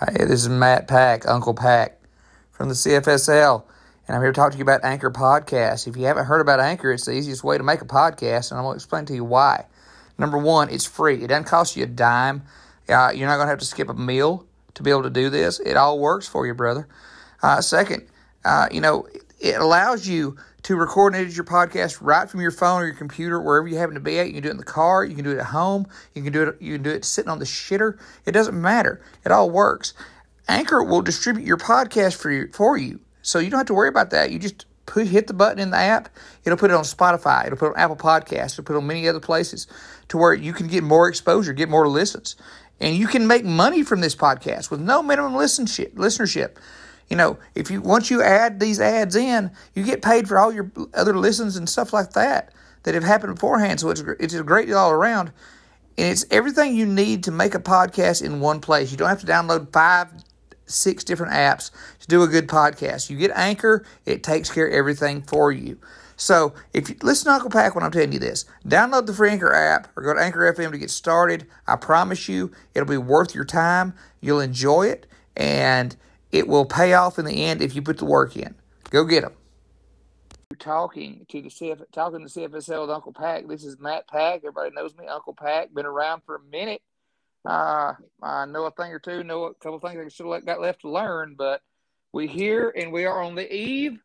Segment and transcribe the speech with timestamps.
[0.00, 2.00] Hey, this is Matt Pack, Uncle Pack
[2.50, 3.62] from the CFSL,
[4.08, 5.86] and I'm here to talk to you about Anchor Podcast.
[5.86, 8.58] If you haven't heard about Anchor, it's the easiest way to make a podcast, and
[8.58, 9.66] I'm going to explain to you why.
[10.18, 11.22] Number one, it's free.
[11.22, 12.42] It doesn't cost you a dime.
[12.88, 14.44] Uh, you're not going to have to skip a meal
[14.74, 15.60] to be able to do this.
[15.60, 16.88] It all works for you, brother.
[17.40, 18.04] Uh, second,
[18.44, 19.06] uh, you know,
[19.38, 22.94] it allows you to record and edit your podcast right from your phone or your
[22.94, 24.26] computer, wherever you happen to be at.
[24.26, 26.32] You can do it in the car, you can do it at home, you can
[26.32, 27.98] do it you can do it sitting on the shitter.
[28.26, 29.00] It doesn't matter.
[29.24, 29.94] It all works.
[30.48, 33.00] Anchor will distribute your podcast for you for you.
[33.22, 34.30] So you don't have to worry about that.
[34.30, 36.08] You just put hit the button in the app,
[36.44, 38.86] it'll put it on Spotify, it'll put it on Apple Podcasts, it'll put it on
[38.86, 39.66] many other places
[40.08, 42.36] to where you can get more exposure, get more listens.
[42.80, 46.56] And you can make money from this podcast with no minimum listenership listenership.
[47.08, 50.52] You know, if you once you add these ads in, you get paid for all
[50.52, 52.52] your other listens and stuff like that
[52.84, 53.80] that have happened beforehand.
[53.80, 55.28] So it's it's a great deal all around,
[55.98, 58.90] and it's everything you need to make a podcast in one place.
[58.90, 60.08] You don't have to download five,
[60.66, 63.10] six different apps to do a good podcast.
[63.10, 65.78] You get Anchor; it takes care of everything for you.
[66.16, 69.30] So if you listen to Uncle Pack when I'm telling you this, download the free
[69.30, 71.46] Anchor app or go to Anchor FM to get started.
[71.66, 73.94] I promise you, it'll be worth your time.
[74.20, 75.96] You'll enjoy it, and
[76.34, 78.56] it will pay off in the end if you put the work in.
[78.90, 79.34] Go get them.
[80.58, 83.46] Talking to the CF, talking to CFSL with Uncle Pack.
[83.46, 84.38] This is Matt Pack.
[84.38, 85.72] Everybody knows me, Uncle Pack.
[85.72, 86.82] Been around for a minute.
[87.44, 89.22] Uh, I know a thing or two.
[89.22, 91.36] Know a couple things I still got left to learn.
[91.38, 91.60] But
[92.12, 94.00] we here and we are on the eve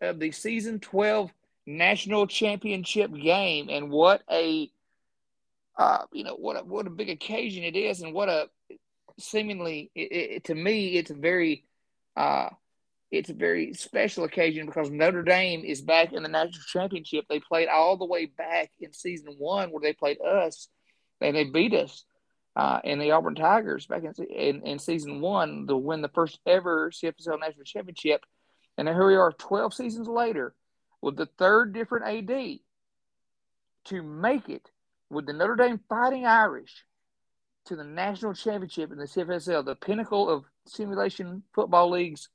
[0.00, 1.30] of the season twelve
[1.66, 4.70] national championship game, and what a
[5.76, 8.48] uh, you know what a, what a big occasion it is, and what a
[9.20, 11.64] seemingly it, it, to me it's a very
[12.16, 12.48] uh,
[13.10, 17.24] it's a very special occasion because Notre Dame is back in the national championship.
[17.28, 20.68] They played all the way back in season one where they played us
[21.20, 22.04] and they beat us
[22.54, 26.38] uh, in the Auburn Tigers back in, in, in season one to win the first
[26.46, 28.24] ever CFSL national championship.
[28.78, 30.54] And here we are 12 seasons later
[31.02, 32.58] with the third different AD
[33.86, 34.70] to make it
[35.10, 36.84] with the Notre Dame Fighting Irish
[37.66, 42.28] to the national championship in the CFSL, the pinnacle of simulation football leagues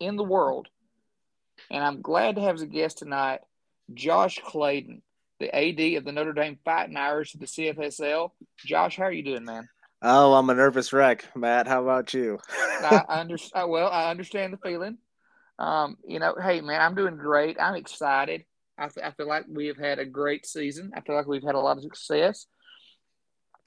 [0.00, 0.68] in the world.
[1.70, 3.40] And I'm glad to have as a guest tonight
[3.92, 5.02] Josh Claydon,
[5.40, 8.30] the AD of the Notre Dame Fighting Irish of the CFSL.
[8.64, 9.68] Josh, how are you doing, man?
[10.02, 11.66] Oh, I'm a nervous wreck, Matt.
[11.66, 12.38] How about you?
[12.50, 13.64] I understand.
[13.64, 14.98] Uh, well, I understand the feeling.
[15.58, 17.56] Um, you know, hey, man, I'm doing great.
[17.60, 18.44] I'm excited.
[18.76, 20.92] I, I feel like we have had a great season.
[20.94, 22.46] I feel like we've had a lot of success.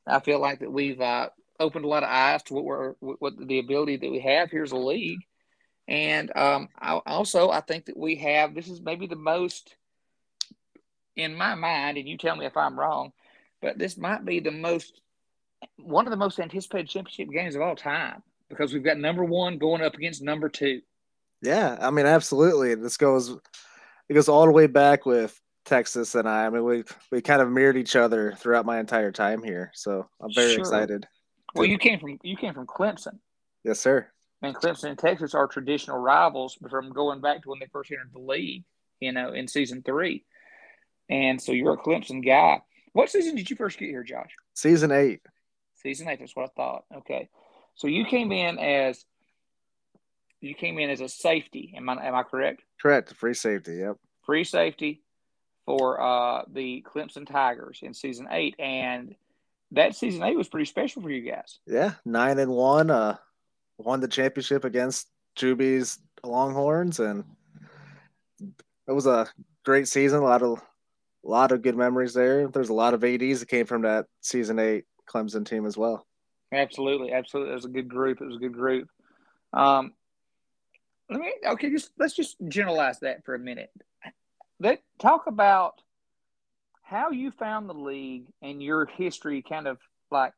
[0.07, 1.29] I feel like that we've uh,
[1.59, 4.72] opened a lot of eyes to what we're what the ability that we have here's
[4.72, 5.22] a league,
[5.88, 9.75] and um, I, also I think that we have this is maybe the most
[11.16, 13.12] in my mind, and you tell me if I'm wrong,
[13.62, 15.01] but this might be the most
[15.78, 19.57] one of the most anticipated championship games of all time because we've got number one
[19.57, 20.81] going up against number two.
[21.41, 22.75] Yeah, I mean, absolutely.
[22.75, 23.35] This goes
[24.09, 26.45] it goes all the way back with Texas and I.
[26.45, 30.07] I mean, we we kind of mirrored each other throughout my entire time here, so
[30.22, 30.59] I'm very sure.
[30.59, 31.05] excited.
[31.53, 33.19] Well, you came from you came from Clemson.
[33.63, 34.07] Yes, sir.
[34.41, 38.11] And Clemson and Texas are traditional rivals from going back to when they first entered
[38.13, 38.63] the league.
[39.00, 40.25] You know, in season three,
[41.09, 42.61] and so you're a Clemson guy.
[42.94, 44.31] What season did you first get here, Josh?
[44.56, 45.19] Season eight.
[45.83, 46.19] Season eight.
[46.19, 46.85] That's what I thought.
[46.97, 47.29] Okay,
[47.75, 49.06] so you came in as
[50.41, 51.73] you came in as a safety.
[51.75, 52.63] Am I am I correct?
[52.81, 53.13] Correct.
[53.13, 53.75] Free safety.
[53.75, 53.97] Yep.
[54.25, 55.03] Free safety
[55.67, 59.13] for uh, the Clemson Tigers in season eight, and
[59.72, 61.59] that season eight was pretty special for you guys.
[61.67, 63.17] Yeah, nine and one, uh,
[63.77, 67.25] won the championship against Juby's Longhorns, and
[68.88, 69.27] it was a
[69.66, 70.19] great season.
[70.19, 70.59] A lot of
[71.25, 72.47] a lot of good memories there.
[72.47, 76.07] There's a lot of ads that came from that season eight Clemson team as well.
[76.53, 77.51] Absolutely, absolutely.
[77.51, 78.22] It was a good group.
[78.22, 78.88] It was a good group.
[79.51, 79.91] Um,
[81.09, 81.69] let me okay.
[81.69, 83.69] Just let's just generalize that for a minute
[84.59, 85.81] let talk about
[86.84, 89.78] how you found the league and your history, kind of
[90.09, 90.34] like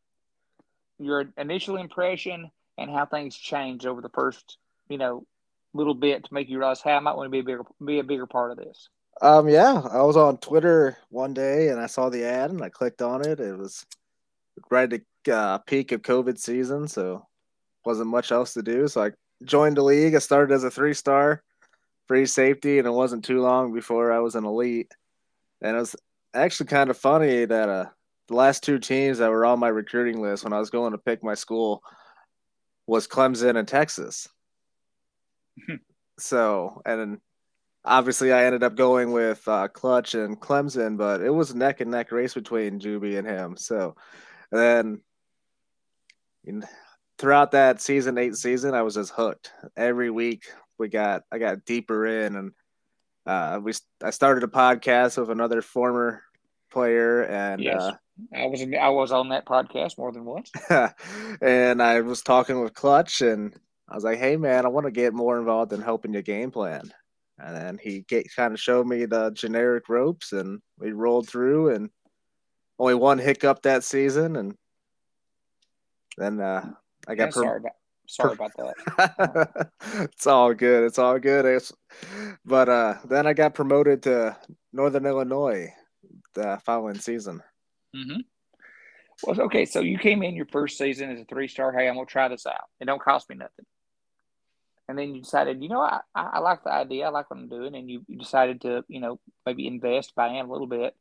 [0.98, 4.58] your initial impression and how things changed over the first,
[4.90, 5.26] you know,
[5.74, 8.00] little bit to make you realize, hey, I might want to be a bigger be
[8.00, 8.90] a bigger part of this.
[9.22, 12.70] Um, yeah, I was on Twitter one day and I saw the ad and I
[12.70, 13.40] clicked on it.
[13.40, 13.86] It was
[14.72, 17.28] right at the uh, peak of COVID season, so
[17.86, 18.88] wasn't much else to do.
[18.88, 19.12] So I
[19.44, 20.16] joined the league.
[20.16, 21.44] I started as a three star
[22.10, 24.92] free safety, and it wasn't too long before I was an elite.
[25.62, 25.96] And it was
[26.34, 27.86] actually kind of funny that uh,
[28.28, 30.98] the last two teams that were on my recruiting list when I was going to
[30.98, 31.84] pick my school
[32.88, 34.28] was Clemson and Texas.
[36.20, 37.20] so, and
[37.86, 41.80] obviously I ended up going with uh, Clutch and Clemson, but it was a neck
[41.80, 43.56] and neck race between Juby and him.
[43.56, 43.96] So,
[44.52, 45.02] and then
[46.44, 46.68] you know,
[47.20, 49.52] throughout that season eight season, I was just hooked.
[49.78, 50.46] Every week
[50.80, 52.52] we got I got deeper in, and
[53.26, 53.74] uh, we
[54.04, 56.24] I started a podcast with another former
[56.72, 57.82] player, and yes.
[57.82, 57.92] uh,
[58.34, 60.52] I was I was on that podcast more than once,
[61.42, 63.54] and I was talking with Clutch, and
[63.88, 66.50] I was like, "Hey man, I want to get more involved in helping your game
[66.50, 66.92] plan."
[67.42, 71.74] And then he get, kind of showed me the generic ropes, and we rolled through,
[71.76, 71.90] and
[72.78, 74.56] only one hiccup that season, and
[76.18, 76.72] then uh,
[77.08, 77.26] I got.
[77.26, 77.74] Yeah, sorry about
[78.10, 79.70] sorry about that.
[80.02, 80.84] it's all good.
[80.84, 81.46] It's all good.
[81.46, 81.72] It's,
[82.46, 84.38] but uh, then I got promoted to
[84.74, 85.74] Northern Illinois
[86.34, 87.42] the following season.
[87.96, 88.20] Mm-hmm.
[89.24, 89.66] Well, okay.
[89.66, 91.72] So you came in your first season as a three star.
[91.72, 92.66] Hey, I'm gonna try this out.
[92.80, 93.66] It don't cost me nothing.
[94.88, 97.06] And then you decided, you know, I, I like the idea.
[97.06, 97.76] I like what I'm doing.
[97.76, 100.96] And you, you decided to, you know, maybe invest, buy in a little bit.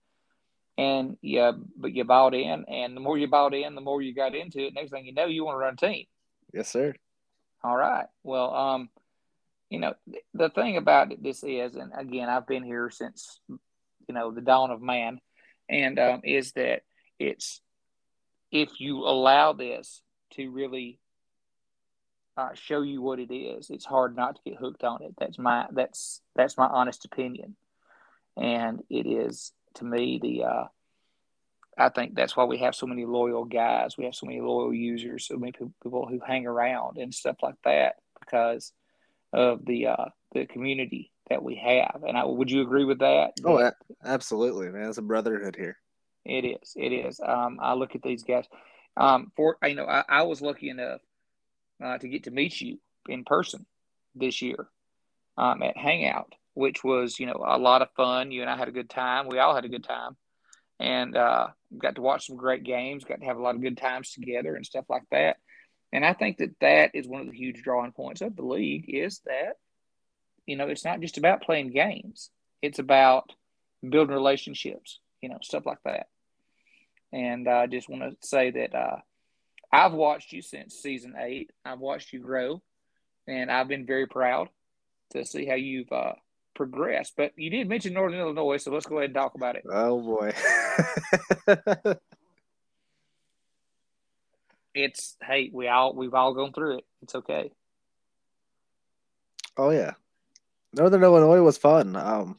[0.76, 2.66] And yeah, but you bought in.
[2.69, 4.75] And the more you bought in, the more you got into it.
[4.75, 6.04] Next thing you know, you want to run a team.
[6.53, 6.95] Yes, sir.
[7.62, 8.06] All right.
[8.23, 8.91] Well, um,
[9.71, 9.95] you know,
[10.35, 14.71] the thing about this is, and again, I've been here since, you know, the dawn
[14.71, 15.21] of man,
[15.69, 16.83] and um, is that
[17.19, 17.61] it's
[18.50, 20.00] if you allow this
[20.33, 20.99] to really
[22.37, 25.15] uh, show you what it is, it's hard not to get hooked on it.
[25.19, 27.56] That's my that's that's my honest opinion,
[28.37, 30.45] and it is to me the.
[30.45, 30.65] Uh,
[31.78, 33.96] I think that's why we have so many loyal guys.
[33.96, 37.54] We have so many loyal users, so many people who hang around and stuff like
[37.64, 38.72] that because
[39.32, 42.02] of the uh, the community that we have.
[42.06, 43.32] And I, would you agree with that?
[43.44, 43.70] Oh,
[44.04, 44.88] absolutely, man.
[44.88, 45.76] It's a brotherhood here.
[46.25, 46.72] It is.
[46.76, 47.20] It is.
[47.25, 48.46] Um, I look at these guys.
[48.96, 51.00] Um, for you know, I, I was lucky enough
[51.82, 52.78] uh, to get to meet you
[53.08, 53.66] in person
[54.16, 54.69] this year
[55.36, 58.32] um, at Hangout, which was you know a lot of fun.
[58.32, 59.28] You and I had a good time.
[59.28, 60.16] We all had a good time,
[60.78, 63.04] and uh, got to watch some great games.
[63.04, 65.36] Got to have a lot of good times together and stuff like that.
[65.92, 68.84] And I think that that is one of the huge drawing points of the league
[68.88, 69.56] is that
[70.46, 72.30] you know it's not just about playing games;
[72.62, 73.32] it's about
[73.88, 75.00] building relationships.
[75.20, 76.06] You know, stuff like that.
[77.12, 78.96] And I just want to say that uh,
[79.72, 81.50] I've watched you since season eight.
[81.64, 82.62] I've watched you grow,
[83.26, 84.48] and I've been very proud
[85.12, 86.12] to see how you've uh,
[86.58, 87.14] progressed.
[87.16, 89.64] But you did mention Northern Illinois, so let's go ahead and talk about it.
[89.72, 90.34] Oh boy.
[94.75, 96.84] it's hey, we all we've all gone through it.
[97.00, 97.50] It's okay.
[99.56, 99.93] Oh yeah.
[100.75, 101.96] Northern Illinois was fun.
[101.96, 102.38] Um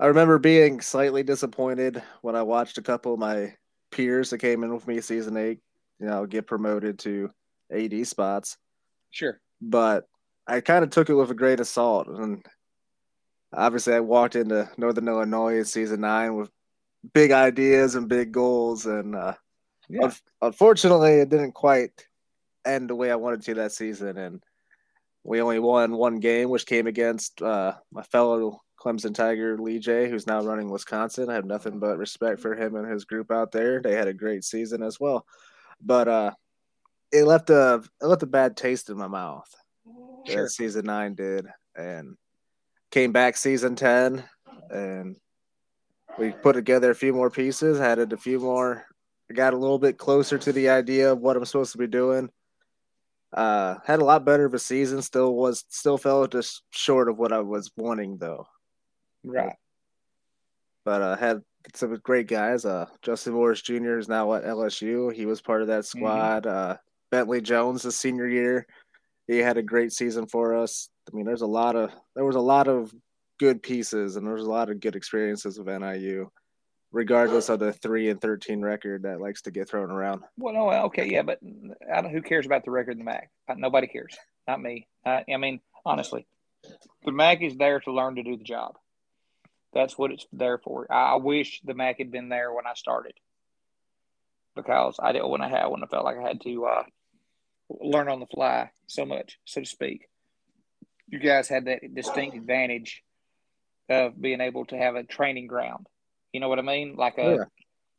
[0.00, 3.54] I remember being slightly disappointed when I watched a couple of my
[3.92, 5.60] peers that came in with me season eight,
[6.00, 7.30] you know, get promoted to
[7.70, 8.56] AD spots.
[9.10, 9.38] Sure.
[9.60, 10.08] But
[10.46, 12.08] I kind of took it with a great assault.
[12.08, 12.44] And
[13.52, 16.50] obviously, I walked into Northern Illinois in season nine with
[17.12, 18.86] big ideas and big goals.
[18.86, 19.34] And uh,
[19.88, 20.04] yeah.
[20.04, 20.12] un-
[20.42, 22.06] unfortunately, it didn't quite
[22.64, 24.18] end the way I wanted to that season.
[24.18, 24.42] And
[25.22, 30.10] we only won one game, which came against uh, my fellow Clemson Tiger Lee J,
[30.10, 31.30] who's now running Wisconsin.
[31.30, 33.80] I have nothing but respect for him and his group out there.
[33.80, 35.24] They had a great season as well,
[35.80, 36.30] but uh,
[37.10, 39.50] it left a it left a bad taste in my mouth.
[40.26, 40.48] Sure.
[40.48, 42.16] season nine did, and
[42.90, 44.24] came back season ten,
[44.70, 45.16] and
[46.18, 48.86] we put together a few more pieces, added a few more.
[49.30, 51.86] I got a little bit closer to the idea of what I'm supposed to be
[51.86, 52.30] doing.
[53.32, 55.02] Uh, had a lot better of a season.
[55.02, 58.46] Still was still fell just short of what I was wanting though.
[59.24, 59.56] Right.
[60.84, 61.42] But uh, had
[61.74, 62.64] some great guys.
[62.64, 63.98] Uh, Justin Morris Jr.
[63.98, 65.12] is now at LSU.
[65.12, 65.98] He was part of that mm-hmm.
[65.98, 66.44] squad.
[66.44, 66.72] Mm-hmm.
[66.72, 66.76] Uh,
[67.10, 68.66] Bentley Jones, the senior year,
[69.26, 70.88] he had a great season for us.
[71.10, 72.92] I mean, there's a lot of there was a lot of
[73.38, 76.30] good pieces, and there was a lot of good experiences with NIU,
[76.92, 80.22] regardless of the three and thirteen record that likes to get thrown around.
[80.36, 81.38] Well, no, okay, yeah, but
[81.92, 83.30] I don't, who cares about the record in the MAC?
[83.56, 84.16] Nobody cares.
[84.46, 84.86] Not me.
[85.04, 86.26] Uh, I mean, honestly,
[87.04, 88.76] the MAC is there to learn to do the job.
[89.72, 90.90] That's what it's there for.
[90.90, 93.14] I, wish the MAC had been there when I started
[94.54, 96.82] because I didn't want to have when I felt like I had to uh,
[97.68, 100.08] learn on the fly so much, so to speak.
[101.08, 103.02] You guys had that distinct advantage
[103.88, 105.86] of being able to have a training ground.
[106.32, 106.96] You know what I mean?
[106.96, 107.44] Like a, yeah.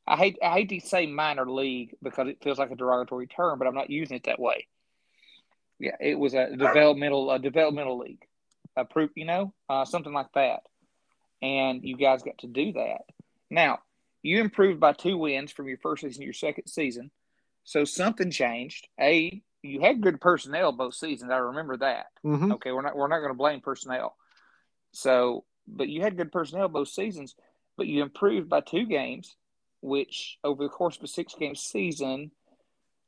[0.07, 3.59] I hate I hate to say minor league because it feels like a derogatory term,
[3.59, 4.67] but I'm not using it that way.
[5.79, 8.23] Yeah, it was a developmental a developmental league,
[8.75, 10.61] a proof, you know, uh, something like that
[11.41, 13.01] and you guys got to do that.
[13.49, 13.79] Now,
[14.23, 17.11] you improved by two wins from your first season to your second season.
[17.63, 18.87] So something changed.
[18.99, 21.31] A, you had good personnel both seasons.
[21.31, 22.07] I remember that.
[22.23, 22.53] Mm-hmm.
[22.53, 24.15] Okay, we're not we're not going to blame personnel.
[24.91, 27.35] So, but you had good personnel both seasons,
[27.77, 29.35] but you improved by two games,
[29.81, 32.31] which over the course of a six game season,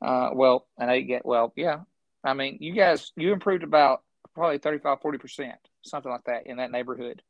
[0.01, 1.79] Uh, well, and I get well, yeah.
[2.23, 4.01] I mean, you guys, you improved about
[4.35, 7.21] probably 35, 40 percent, something like that, in that neighborhood,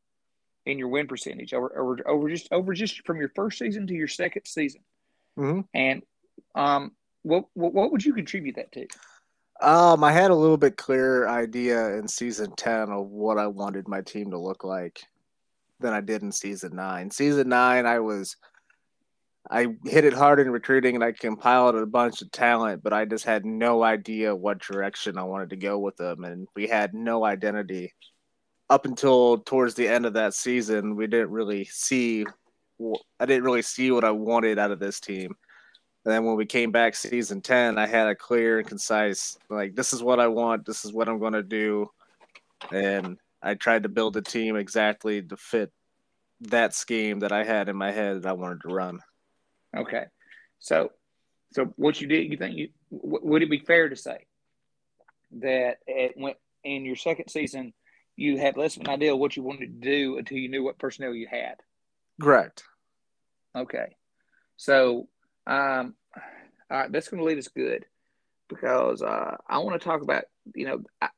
[0.66, 3.94] in your win percentage over over over just over just from your first season to
[3.94, 4.82] your second season.
[5.38, 5.62] Mm-hmm.
[5.74, 6.02] And
[6.56, 6.92] um,
[7.22, 8.88] what, what what would you contribute that to?
[9.62, 13.88] Um, I had a little bit clearer idea in season ten of what I wanted
[13.88, 15.02] my team to look like
[15.80, 17.10] than I did in season nine.
[17.10, 18.36] Season nine, I was
[19.50, 23.06] I hit it hard in recruiting and I compiled a bunch of talent, but I
[23.06, 26.94] just had no idea what direction I wanted to go with them, and we had
[26.94, 27.94] no identity
[28.70, 30.96] up until towards the end of that season.
[30.96, 32.26] We didn't really see.
[33.20, 35.36] I didn't really see what I wanted out of this team.
[36.08, 39.76] And then when we came back season 10, I had a clear and concise, like,
[39.76, 40.66] this is what I want.
[40.66, 41.92] This is what I'm going to do.
[42.72, 45.70] And I tried to build a team exactly to fit
[46.40, 49.02] that scheme that I had in my head that I wanted to run.
[49.76, 50.06] Okay.
[50.60, 50.94] So,
[51.52, 54.28] so what you did, you think you, would it be fair to say
[55.40, 57.74] that it went in your second season,
[58.16, 60.64] you had less of an idea of what you wanted to do until you knew
[60.64, 61.56] what personnel you had?
[62.22, 62.64] Correct.
[63.54, 63.98] Okay.
[64.56, 65.10] So
[65.48, 65.96] um,
[66.70, 67.86] all right, that's going to lead us good
[68.50, 71.10] because uh, I want to talk about you know I,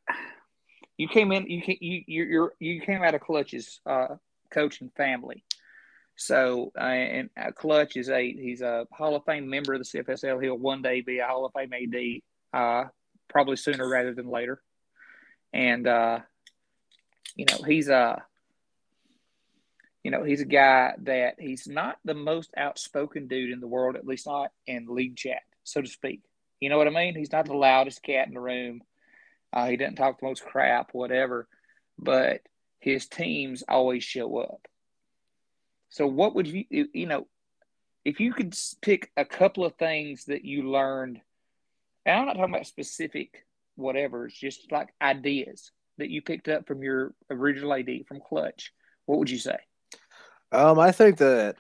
[0.98, 4.16] you came in you you you you came out of Clutch's uh,
[4.52, 5.44] coaching family.
[6.16, 9.86] So uh, and uh, Clutch is a he's a Hall of Fame member of the
[9.86, 10.44] CFSL.
[10.44, 12.90] He'll one day be a Hall of Fame AD, uh,
[13.30, 14.62] probably sooner rather than later.
[15.54, 16.20] And uh,
[17.36, 18.24] you know he's a
[20.04, 23.96] you know, he's a guy that he's not the most outspoken dude in the world,
[23.96, 26.22] at least not in league chat, so to speak.
[26.60, 27.16] You know what I mean?
[27.16, 28.82] He's not the loudest cat in the room.
[29.52, 31.48] Uh, he doesn't talk the most crap, whatever,
[31.98, 32.42] but
[32.80, 34.68] his teams always show up.
[35.90, 37.28] So, what would you, you know,
[38.06, 41.20] if you could pick a couple of things that you learned,
[42.06, 46.68] and I'm not talking about specific whatever, it's just like ideas that you picked up
[46.68, 48.72] from your original AD from Clutch,
[49.06, 49.58] what would you say?
[50.52, 51.56] Um, I think that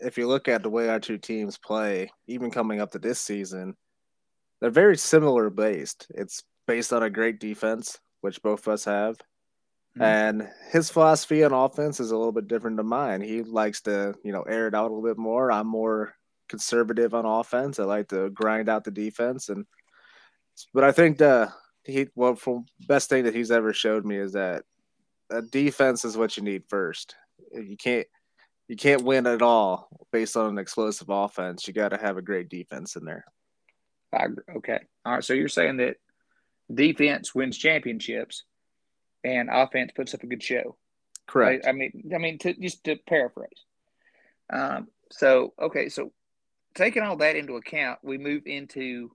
[0.00, 3.20] if you look at the way our two teams play, even coming up to this
[3.20, 3.76] season,
[4.60, 6.06] they're very similar based.
[6.10, 9.16] It's based on a great defense, which both of us have.
[9.16, 10.02] Mm-hmm.
[10.02, 13.20] And his philosophy on offense is a little bit different than mine.
[13.20, 15.52] He likes to, you know, air it out a little bit more.
[15.52, 16.14] I'm more
[16.48, 17.78] conservative on offense.
[17.78, 19.66] I like to grind out the defense and
[20.72, 21.52] but I think the
[21.84, 24.64] he well from best thing that he's ever showed me is that
[25.30, 27.14] a defense is what you need first.
[27.52, 28.06] You can't
[28.68, 31.66] you can't win at all based on an explosive offense.
[31.66, 33.24] You got to have a great defense in there.
[34.12, 34.80] I, Okay.
[35.04, 35.24] All right.
[35.24, 35.96] So you're saying that
[36.72, 38.44] defense wins championships
[39.22, 40.76] and offense puts up a good show.
[41.26, 41.64] Correct.
[41.64, 41.68] Right?
[41.68, 43.64] I mean, I mean, to, just to paraphrase.
[44.52, 45.88] Um, so, okay.
[45.88, 46.12] So
[46.74, 49.10] taking all that into account, we move into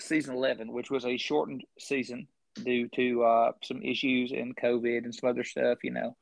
[0.00, 2.28] season 11, which was a shortened season
[2.62, 6.16] due to uh, some issues and COVID and some other stuff, you know.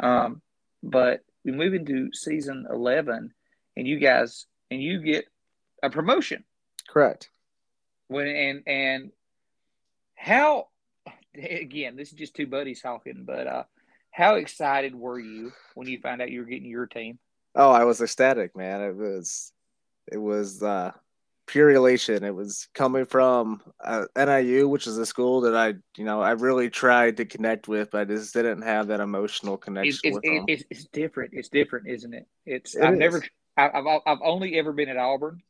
[0.00, 0.42] Um,
[0.82, 3.32] but we move into season 11
[3.76, 5.24] and you guys and you get
[5.82, 6.44] a promotion.
[6.88, 7.30] Correct.
[8.08, 9.12] When and and
[10.14, 10.68] how
[11.34, 13.62] again this is just two buddies talking but uh
[14.10, 17.18] how excited were you when you found out you were getting your team?
[17.54, 18.82] Oh i was ecstatic man.
[18.82, 19.52] It was
[20.10, 20.92] it was uh
[21.48, 22.22] pure elation.
[22.22, 26.32] It was coming from uh, NIU, which is a school that I, you know, I
[26.32, 30.24] really tried to connect with, but I just didn't have that emotional connection it's, with
[30.24, 30.44] it's.
[30.46, 31.32] It's, it's, different.
[31.34, 32.28] It's different, isn't it?
[32.46, 32.98] It's it I've is.
[33.00, 33.24] never,
[33.56, 35.42] I've I've only ever been at Auburn,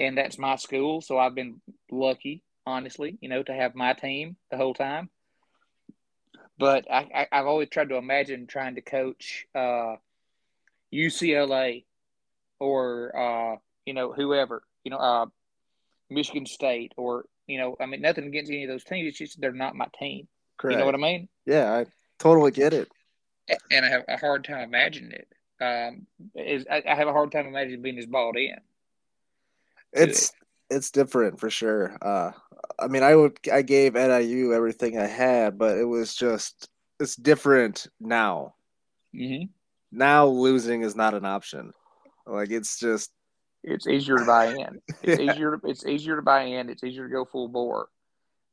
[0.00, 1.60] and that's my school, so I've been
[1.90, 5.10] lucky, honestly, you know, to have my team the whole time.
[6.58, 9.96] But I, I have always tried to imagine trying to coach uh,
[10.92, 11.84] UCLA
[12.58, 13.56] or uh,
[13.86, 15.26] you know whoever you know, uh,
[16.08, 19.08] Michigan State or you know, I mean, nothing against any of those teams.
[19.08, 20.28] It's just they're not my team.
[20.56, 20.74] Correct.
[20.74, 21.28] You know what I mean?
[21.46, 21.86] Yeah, I
[22.18, 22.88] totally get it.
[23.70, 25.28] And I have a hard time imagining it.
[25.60, 26.06] Um,
[26.36, 28.56] is I, I have a hard time imagining being as balled in.
[29.92, 30.32] It's
[30.70, 31.98] it's different for sure.
[32.00, 32.30] Uh,
[32.78, 36.68] I mean, I would I gave NIU everything I had, but it was just
[37.00, 38.54] it's different now.
[39.14, 39.46] Mm-hmm.
[39.90, 41.72] Now losing is not an option.
[42.26, 43.10] Like it's just
[43.62, 44.80] it's easier to buy in.
[45.02, 45.32] It's yeah.
[45.32, 45.60] easier.
[45.64, 46.68] It's easier to buy in.
[46.68, 47.88] It's easier to go full bore,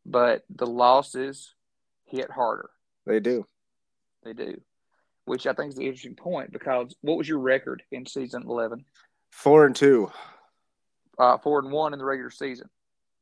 [0.05, 1.53] but the losses
[2.05, 2.69] hit harder.
[3.05, 3.45] They do.
[4.23, 4.59] They do,
[5.25, 8.83] which I think is the interesting point because what was your record in season eleven?
[9.31, 10.11] Four and two.
[11.17, 12.69] Uh, four and one in the regular season.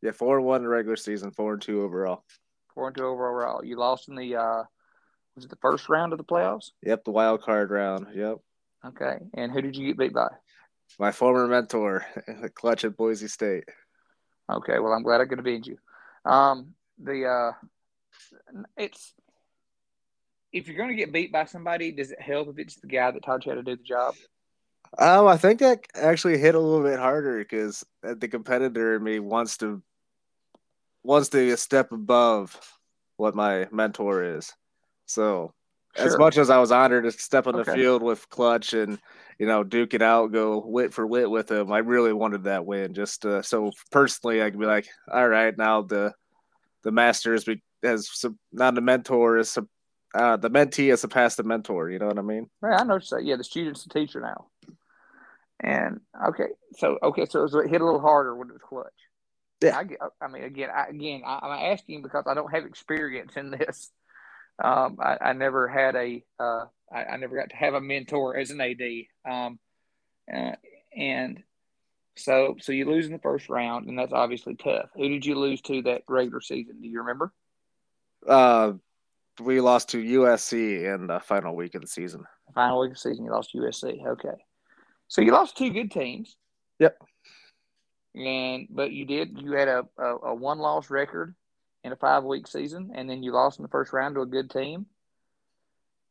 [0.02, 1.32] Yeah, four and one in the regular season.
[1.32, 2.24] Four and two overall.
[2.74, 3.64] Four and two overall.
[3.64, 4.64] You lost in the uh,
[5.36, 6.72] was it the first round of the playoffs?
[6.84, 8.08] Yep, the wild card round.
[8.16, 8.38] Yep.
[8.88, 10.30] Okay, and who did you get beat by?
[11.00, 12.06] My former mentor,
[12.42, 13.66] the clutch at Boise State.
[14.50, 15.78] Okay, well, I'm glad I could avenge you.
[16.30, 17.52] Um, the uh,
[18.78, 19.14] it's
[20.52, 23.12] if you're going to get beat by somebody, does it help if it's the guy
[23.12, 24.16] that taught you how to do the job?
[24.98, 29.20] Um, I think that actually hit a little bit harder because the competitor in me
[29.20, 29.82] wants to
[31.04, 32.58] wants to be a step above
[33.18, 34.54] what my mentor is.
[35.06, 35.54] So,
[35.96, 36.06] sure.
[36.06, 39.00] as much as I was honored to step on the field with Clutch and
[39.40, 42.66] you know duke it out, go wit for wit with him, I really wanted that
[42.66, 42.94] win.
[42.94, 46.14] Just uh, so personally, I could be like, all right, now the
[46.84, 47.46] the master has,
[47.84, 49.58] has not a mentor is
[50.16, 51.90] uh, the mentee has surpassed the mentor.
[51.90, 52.50] You know what I mean?
[52.62, 52.80] Right.
[52.80, 53.00] I know.
[53.00, 54.48] So yeah, the student's the teacher now.
[55.60, 56.48] And okay,
[56.78, 58.92] so okay, so it, was, it hit a little harder when it was clutch.
[59.62, 59.78] Yeah.
[59.78, 63.52] I, I mean, again, I, again, I, am asking because I don't have experience in
[63.52, 63.90] this.
[64.64, 68.38] Um, I, I never had a, uh, I, I, never got to have a mentor
[68.38, 68.82] as an AD.
[69.30, 69.60] Um,
[70.34, 70.54] uh,
[70.96, 71.44] and
[72.16, 74.90] so, so you lose in the first round, and that's obviously tough.
[74.96, 76.82] Who did you lose to that regular season?
[76.82, 77.34] Do you remember?
[78.26, 78.74] Uh,
[79.42, 82.24] we lost to USC in the final week of the season.
[82.54, 84.08] Final week of the season, you lost to USC.
[84.08, 84.38] Okay,
[85.10, 86.38] so you lost two good teams.
[86.80, 86.98] Yep.
[88.16, 89.38] And but you did.
[89.38, 91.36] You had a a, a one loss record
[91.86, 94.26] in a five week season, and then you lost in the first round to a
[94.26, 94.88] good team.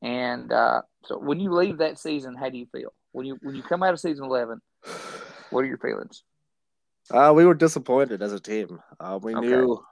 [0.00, 2.94] And uh, so, when you leave that season, how do you feel?
[3.10, 4.60] When you when you come out of season eleven,
[5.50, 6.22] what are your feelings?
[7.10, 8.80] Uh, we were disappointed as a team.
[9.00, 9.46] Uh, we okay.
[9.46, 9.82] knew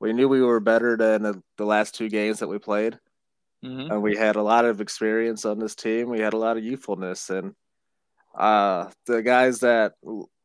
[0.00, 2.98] we knew we were better than the, the last two games that we played.
[3.62, 3.92] Mm-hmm.
[3.92, 6.08] And we had a lot of experience on this team.
[6.08, 7.54] We had a lot of youthfulness, and
[8.34, 9.94] uh, the guys that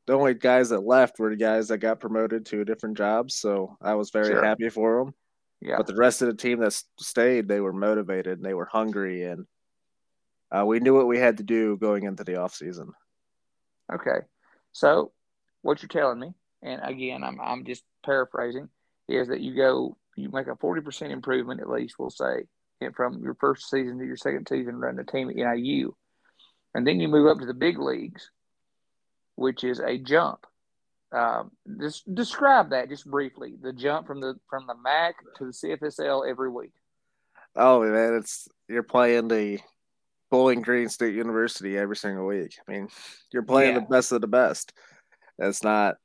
[0.05, 3.35] the only guys that left were the guys that got promoted to different jobs.
[3.35, 4.43] So I was very sure.
[4.43, 5.13] happy for them.
[5.61, 5.77] Yeah.
[5.77, 9.23] But the rest of the team that stayed, they were motivated and they were hungry,
[9.23, 9.45] and
[10.51, 12.91] uh, we knew what we had to do going into the off season.
[13.93, 14.25] Okay,
[14.73, 15.13] so
[15.61, 18.69] what you're telling me, and again, I'm I'm just paraphrasing
[19.07, 22.43] is that you go, you make a 40% improvement at least, we'll say,
[22.95, 25.93] from your first season to your second season running the team at NIU.
[26.73, 28.29] And then you move up to the big leagues,
[29.35, 30.45] which is a jump.
[31.11, 33.53] Um, just describe that just briefly.
[33.61, 36.73] The jump from the from the MAC to the CFSL every week.
[37.55, 39.59] Oh man, it's you're playing the
[40.31, 42.55] Bowling Green State University every single week.
[42.67, 42.87] I mean,
[43.31, 43.81] you're playing yeah.
[43.81, 44.73] the best of the best.
[45.37, 45.97] That's not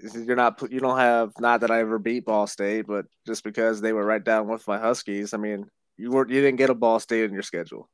[0.00, 3.80] you're not you don't have not that I ever beat Ball State, but just because
[3.80, 6.74] they were right down with my Huskies, I mean, you weren't you didn't get a
[6.74, 7.88] Ball State in your schedule.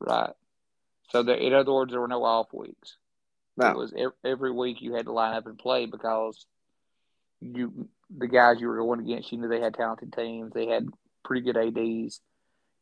[0.00, 0.32] Right.
[1.10, 2.96] So there, in other words, there were no off weeks.
[3.58, 3.70] No.
[3.70, 3.92] It was
[4.24, 6.46] every week you had to line up and play because
[7.40, 10.88] you the guys you were going against, you knew they had talented teams, they had
[11.24, 12.20] pretty good ads,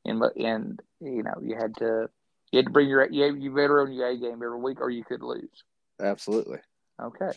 [0.05, 2.09] and and you know you had to
[2.53, 4.91] you had to bring your you, you better on your A game every week or
[4.91, 5.65] you could lose.
[6.01, 6.59] Absolutely.
[7.03, 7.33] Okay.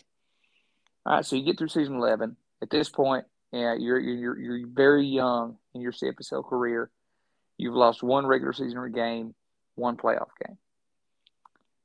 [1.05, 2.35] All right, so you get through season eleven.
[2.61, 6.89] At this point, yeah, you're you're you're very young in your CFSL career.
[7.57, 9.33] You've lost one regular season game,
[9.75, 10.57] one playoff game.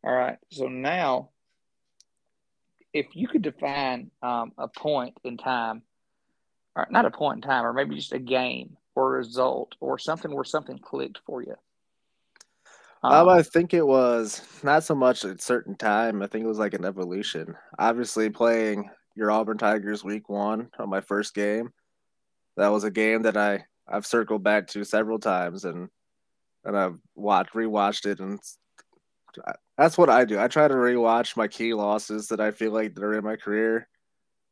[0.05, 1.31] All right, so now,
[2.95, 5.83] if you could define um, a point in time,
[6.77, 9.99] or not a point in time, or maybe just a game or a result or
[9.99, 11.57] something where something clicked for you.
[13.03, 16.23] Um, um, I think it was not so much a certain time.
[16.23, 17.57] I think it was like an evolution.
[17.79, 21.71] Obviously, playing your Auburn Tigers week one on my first game.
[22.57, 25.89] That was a game that I I've circled back to several times and
[26.65, 28.39] and I've watched rewatched it and
[29.77, 30.39] that's what I do.
[30.39, 33.37] I try to rewatch my key losses that I feel like that are in my
[33.37, 33.89] career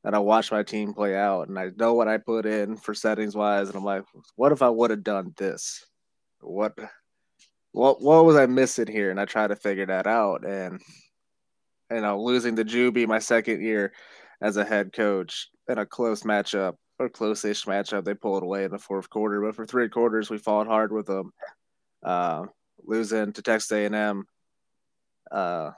[0.05, 2.95] and I watch my team play out and I know what I put in for
[2.95, 4.05] settings wise and I'm like,
[4.37, 5.85] what if I would have done this?
[6.41, 6.77] What
[7.71, 9.11] what what was I missing here?
[9.11, 10.81] And I try to figure that out and
[11.91, 13.93] you know, losing to Juby my second year,
[14.43, 18.05] as a head coach in a close matchup or close-ish matchup.
[18.05, 21.07] They pulled away in the fourth quarter, but for three quarters we fought hard with
[21.07, 21.33] them.
[22.03, 22.47] Uh,
[22.85, 24.25] losing to Texas A&M,
[25.31, 25.71] uh,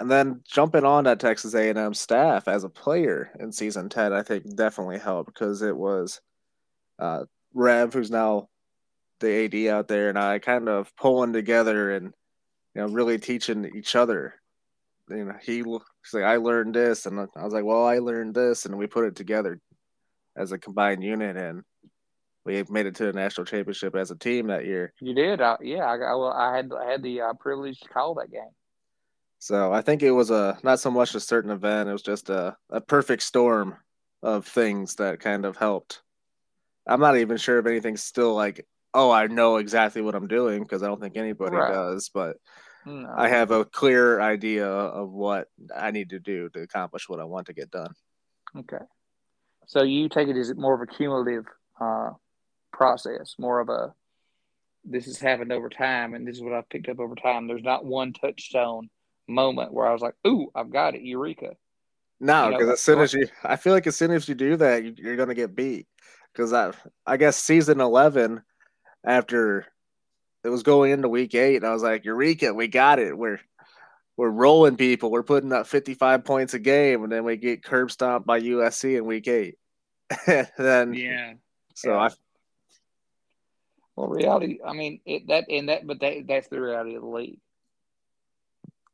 [0.00, 4.22] and then jumping on that Texas A&M staff as a player in season ten, I
[4.22, 6.20] think definitely helped because it was
[6.98, 8.48] uh, Rev, who's now
[9.20, 12.12] the AD out there, and I kind of pulling together and
[12.74, 14.34] you know really teaching each other.
[15.08, 18.34] You know, he was like, I learned this, and I was like, well, I learned
[18.34, 19.60] this, and we put it together
[20.36, 21.62] as a combined unit, and
[22.44, 24.92] we made it to the national championship as a team that year.
[25.00, 25.84] You did, uh, yeah.
[25.84, 28.50] I, I, I had I had the uh, privilege to call that game.
[29.38, 32.30] So I think it was a not so much a certain event; it was just
[32.30, 33.76] a a perfect storm
[34.22, 36.02] of things that kind of helped.
[36.86, 40.62] I'm not even sure if anything's still like, oh, I know exactly what I'm doing
[40.62, 41.72] because I don't think anybody right.
[41.72, 42.36] does, but
[42.86, 43.12] no.
[43.16, 47.24] I have a clear idea of what I need to do to accomplish what I
[47.24, 47.92] want to get done.
[48.56, 48.84] Okay.
[49.66, 51.44] So you take it as more of a cumulative
[51.80, 52.10] uh,
[52.74, 53.94] process, more of a
[54.84, 57.46] this has happened over time, and this is what I've picked up over time.
[57.46, 58.90] There's not one touchstone
[59.26, 61.56] moment where I was like, "Ooh, I've got it, eureka."
[62.20, 64.34] No, because you know, as soon as you, I feel like as soon as you
[64.34, 65.86] do that, you're going to get beat.
[66.32, 66.72] Because I,
[67.06, 68.42] I guess season eleven,
[69.04, 69.66] after
[70.42, 73.16] it was going into week eight, and I was like, "Eureka, we got it.
[73.16, 73.40] We're
[74.16, 75.10] we're rolling people.
[75.10, 78.96] We're putting up 55 points a game, and then we get curb stomped by USC
[78.96, 79.56] in week eight.
[80.26, 81.34] then yeah,
[81.74, 81.98] so yeah.
[81.98, 82.08] I.
[83.96, 84.58] Well, reality.
[84.66, 87.38] I mean, it, that and that, but that that's the reality of the league.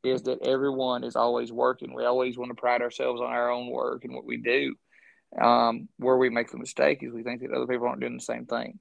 [0.03, 1.93] Is that everyone is always working.
[1.93, 4.75] We always want to pride ourselves on our own work and what we do.
[5.39, 8.23] Um, where we make the mistake is we think that other people aren't doing the
[8.23, 8.79] same thing.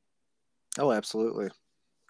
[0.78, 1.48] Oh, absolutely.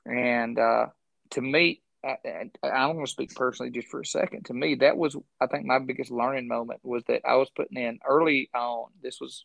[0.07, 0.87] And uh,
[1.31, 2.17] to me, I,
[2.63, 4.47] I, I want to speak personally just for a second.
[4.47, 7.77] To me, that was, I think, my biggest learning moment was that I was putting
[7.77, 8.87] in early on.
[9.03, 9.45] This was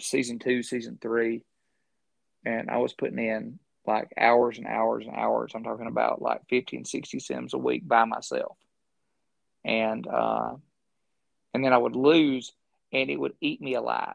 [0.00, 1.42] season two, season three,
[2.44, 5.52] and I was putting in like hours and hours and hours.
[5.54, 8.56] I'm talking about like 50 and 60 sims a week by myself.
[9.64, 10.54] And, uh,
[11.54, 12.52] and then I would lose
[12.92, 14.14] and it would eat me alive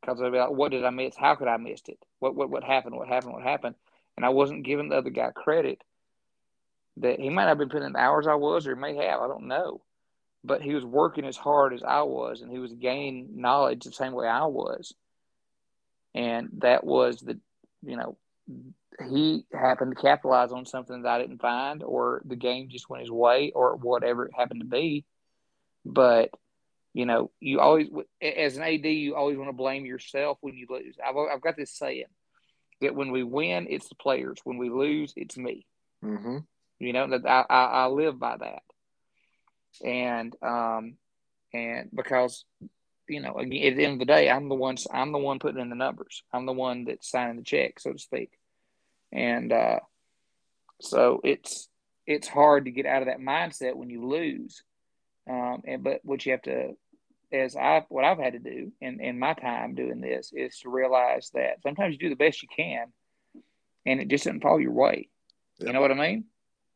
[0.00, 1.16] because I'd be like, what did I miss?
[1.16, 1.98] How could I missed it?
[2.18, 2.96] What, what, what happened?
[2.96, 3.32] What happened?
[3.32, 3.74] What happened?
[4.16, 5.82] And I wasn't giving the other guy credit
[6.98, 9.26] that he might have been putting in hours I was, or he may have, I
[9.26, 9.82] don't know.
[10.44, 13.92] But he was working as hard as I was, and he was gaining knowledge the
[13.92, 14.94] same way I was.
[16.14, 17.38] And that was the,
[17.82, 18.16] you know,
[19.08, 23.02] he happened to capitalize on something that I didn't find, or the game just went
[23.02, 25.04] his way, or whatever it happened to be.
[25.84, 26.30] But
[26.94, 27.88] you know, you always,
[28.22, 30.96] as an AD, you always want to blame yourself when you lose.
[31.04, 32.04] I've, I've got this saying
[32.80, 34.38] that when we win, it's the players.
[34.44, 35.66] When we lose, it's me.
[36.04, 36.38] Mm-hmm.
[36.78, 38.62] You know that I, I, I live by that,
[39.84, 40.96] and um,
[41.52, 42.44] and because
[43.08, 45.60] you know at the end of the day, I'm the one I'm the one putting
[45.60, 46.22] in the numbers.
[46.32, 48.30] I'm the one that's signing the check, so to speak,
[49.12, 49.80] and uh,
[50.80, 51.68] so it's
[52.06, 54.62] it's hard to get out of that mindset when you lose.
[55.28, 56.76] Um, and but what you have to,
[57.32, 60.70] as I what I've had to do in in my time doing this is to
[60.70, 62.86] realize that sometimes you do the best you can,
[63.86, 65.08] and it just doesn't fall your way.
[65.58, 65.68] Yep.
[65.68, 66.24] You know what I mean?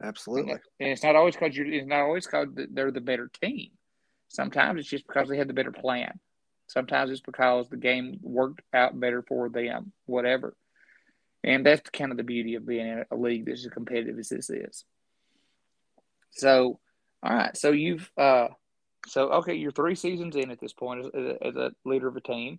[0.03, 0.53] Absolutely.
[0.79, 1.67] And it's not always because you're.
[1.67, 3.71] It's not always because they're the better team.
[4.29, 6.19] Sometimes it's just because they had the better plan.
[6.67, 9.93] Sometimes it's because the game worked out better for them.
[10.07, 10.55] Whatever.
[11.43, 14.29] And that's kind of the beauty of being in a league that's as competitive as
[14.29, 14.85] this is.
[16.33, 16.79] So,
[17.23, 17.57] all right.
[17.57, 18.49] So you've, uh,
[19.07, 22.21] so okay, you're three seasons in at this point as, as a leader of a
[22.21, 22.59] team.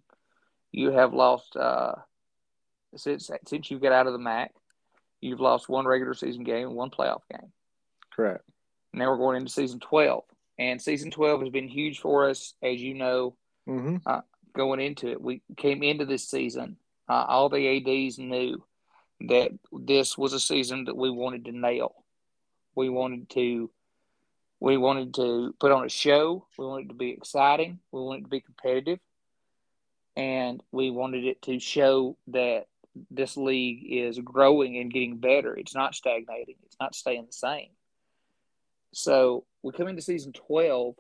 [0.72, 1.94] You have lost uh,
[2.96, 4.52] since since you got out of the MAC.
[5.22, 7.52] You've lost one regular season game and one playoff game.
[8.16, 8.44] Correct.
[8.94, 10.24] Now we're going into season 12.
[10.60, 13.36] And season 12 has been huge for us, as you know,
[13.68, 13.98] mm-hmm.
[14.06, 14.22] uh,
[14.54, 15.22] going into it.
[15.22, 16.76] We came into this season,
[17.08, 18.64] uh, all the ADs knew
[19.22, 21.96] that this was a season that we wanted to nail.
[22.76, 23.72] We wanted to.
[24.62, 26.46] We wanted to put on a show.
[26.58, 27.80] We wanted it to be exciting.
[27.94, 29.00] We wanted it to be competitive.
[30.18, 32.66] And we wanted it to show that
[33.10, 35.56] this league is growing and getting better.
[35.56, 36.56] It's not stagnating.
[36.66, 37.70] It's not staying the same.
[38.92, 40.96] So we come into season twelve,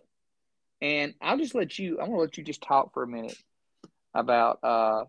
[0.81, 1.99] and I'll just let you.
[1.99, 3.37] I'm going to let you just talk for a minute
[4.13, 5.05] about uh,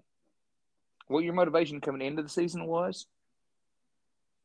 [1.09, 3.07] what your motivation coming into the season was,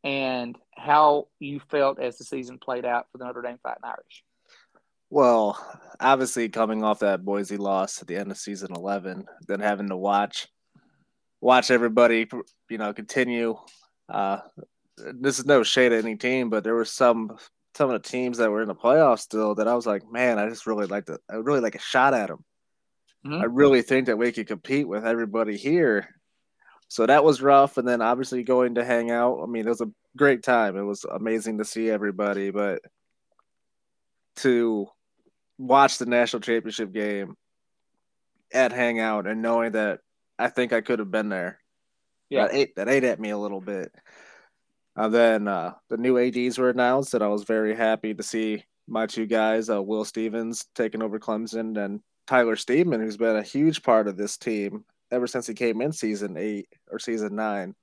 [0.03, 4.23] and how you felt as the season played out for the Notre Dame Fighting Irish.
[5.09, 5.57] Well,
[5.99, 9.95] obviously, coming off that Boise loss at the end of season 11, then having to
[9.95, 10.47] watch
[11.41, 12.27] watch everybody,
[12.69, 13.55] you know, continue.
[14.09, 14.39] Uh,
[14.97, 17.37] this is no shade at any team, but there were some
[17.75, 20.39] some of the teams that were in the playoffs still that I was like, man,
[20.39, 22.43] I just really like to, I really like a shot at them.
[23.25, 23.41] Mm-hmm.
[23.41, 26.09] I really think that we could compete with everybody here.
[26.87, 29.41] So that was rough, and then obviously going to hang out.
[29.41, 30.77] I mean, it was a great time.
[30.77, 32.81] It was amazing to see everybody, but
[34.37, 34.87] to
[35.57, 37.35] watch the national championship game
[38.53, 39.99] at Hangout and knowing that
[40.37, 41.59] I think I could have been there.
[42.29, 43.91] Yeah, that ate that ate at me a little bit.
[44.95, 48.63] And then uh, the new ads were announced, and I was very happy to see
[48.87, 53.43] my two guys, uh, Will Stevens taking over Clemson, and Tyler Steedman, who's been a
[53.43, 57.75] huge part of this team ever since he came in season eight or season nine.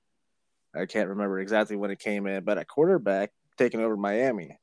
[0.75, 4.57] I can't remember exactly when he came in, but at quarterback, taking over Miami.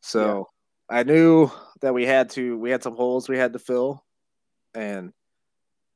[0.00, 0.48] So
[0.90, 1.00] yeah.
[1.00, 1.50] I knew
[1.82, 4.04] that we had to we had some holes we had to fill,
[4.74, 5.12] and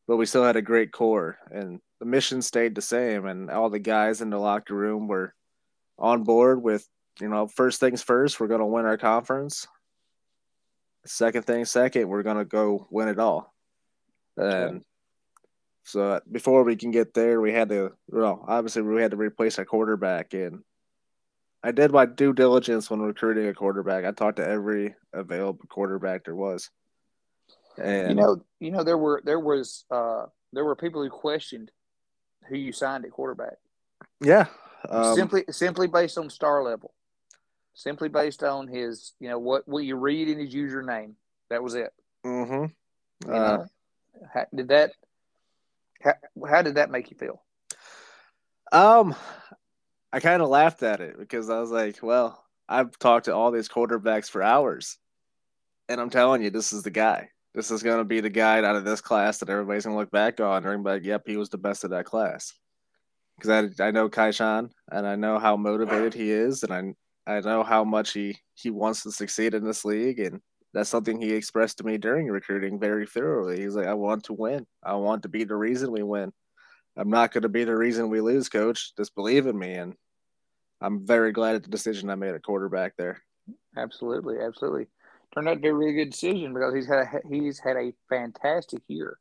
[0.06, 3.70] but we still had a great core and the mission stayed the same and all
[3.70, 5.32] the guys in the locker room were
[6.02, 6.86] on board with
[7.20, 9.66] you know first things first we're going to win our conference
[11.06, 13.54] second thing second we're going to go win it all
[14.36, 14.84] and
[15.84, 19.58] so before we can get there, we had to well, obviously we had to replace
[19.58, 20.62] our quarterback, and
[21.62, 24.04] I did my due diligence when recruiting a quarterback.
[24.04, 26.70] I talked to every available quarterback there was.
[27.78, 31.70] And you know, you know, there were there was uh, there were people who questioned
[32.48, 33.56] who you signed at quarterback.
[34.20, 34.46] Yeah,
[34.88, 36.92] um, simply simply based on star level,
[37.74, 41.14] simply based on his you know what what you read in his username.
[41.50, 41.92] That was it.
[42.24, 43.30] Mm-hmm.
[43.30, 43.66] Uh, know,
[44.32, 44.92] how, did that?
[46.02, 46.14] How,
[46.48, 47.42] how did that make you feel?
[48.72, 49.14] Um,
[50.12, 53.50] I kind of laughed at it because I was like, well, I've talked to all
[53.50, 54.98] these quarterbacks for hours,
[55.88, 57.30] and I'm telling you, this is the guy.
[57.54, 60.00] This is going to be the guy out of this class that everybody's going to
[60.00, 62.54] look back on and be like, yep, he was the best of that class.
[63.42, 66.94] Because I, I know Kai-Shon and I know how motivated he is, and I
[67.26, 70.40] I know how much he he wants to succeed in this league, and
[70.72, 73.60] that's something he expressed to me during recruiting very thoroughly.
[73.60, 74.66] He's like, I want to win.
[74.82, 76.32] I want to be the reason we win.
[76.96, 78.94] I'm not going to be the reason we lose, coach.
[78.96, 79.74] Just believe in me.
[79.74, 79.94] And
[80.80, 83.22] I'm very glad at the decision I made at quarterback there.
[83.76, 84.38] Absolutely.
[84.40, 84.86] Absolutely.
[85.34, 87.92] Turned out to be a really good decision because he's had a, he's had a
[88.08, 89.18] fantastic year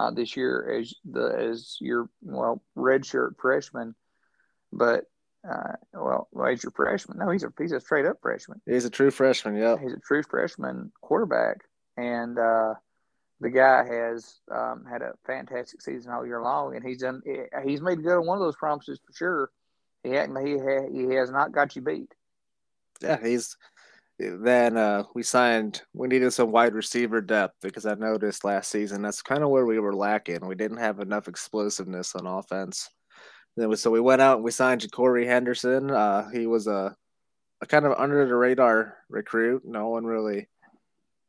[0.00, 3.94] uh, this year as the as your well redshirt freshman,
[4.72, 5.04] but
[5.48, 7.18] uh, well, as your freshman.
[7.18, 8.62] No, he's a he's a straight up freshman.
[8.64, 9.56] He's a true freshman.
[9.56, 11.58] Yeah, he's a true freshman quarterback,
[11.98, 12.74] and uh,
[13.40, 17.20] the guy has um, had a fantastic season all year long, and he's done.
[17.64, 19.50] He's made good on one of those promises for sure.
[20.02, 20.46] He hadn't.
[20.46, 20.52] He
[20.98, 22.10] he has not got you beat.
[23.02, 23.56] Yeah, he's.
[24.20, 25.80] Then uh, we signed.
[25.94, 29.64] We needed some wide receiver depth because I noticed last season that's kind of where
[29.64, 30.46] we were lacking.
[30.46, 32.90] We didn't have enough explosiveness on offense.
[33.56, 35.90] Then so we went out and we signed Ja'Cory Henderson.
[35.90, 36.94] Uh, he was a,
[37.62, 39.62] a kind of under the radar recruit.
[39.64, 40.48] No one really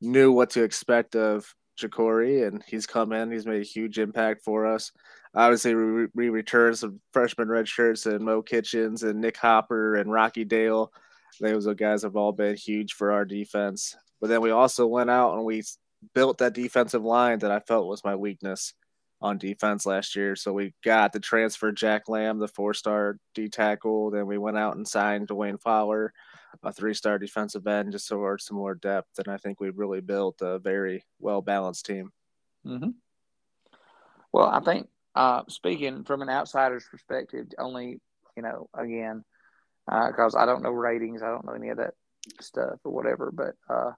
[0.02, 3.32] knew what to expect of Ja'Cory, and he's come in.
[3.32, 4.92] He's made a huge impact for us.
[5.34, 10.12] Obviously, we, we returned some freshman red shirts and Mo Kitchens and Nick Hopper and
[10.12, 10.92] Rocky Dale.
[11.40, 13.96] Those guys have all been huge for our defense.
[14.20, 15.64] But then we also went out and we
[16.14, 18.74] built that defensive line that I felt was my weakness
[19.22, 20.36] on defense last year.
[20.36, 24.12] So we got the transfer Jack Lamb, the four star D tackle.
[24.12, 26.14] Then we went out and signed Dwayne Fowler
[26.64, 29.18] a three star defensive end just so we're some more depth.
[29.18, 32.12] And I think we've really built a very well balanced team.
[32.66, 32.90] Mm-hmm.
[34.32, 38.00] Well, I think uh, speaking from an outsider's perspective, only,
[38.36, 39.24] you know, again,
[39.86, 41.94] because uh, I don't know ratings, I don't know any of that
[42.40, 43.92] stuff or whatever, but, uh,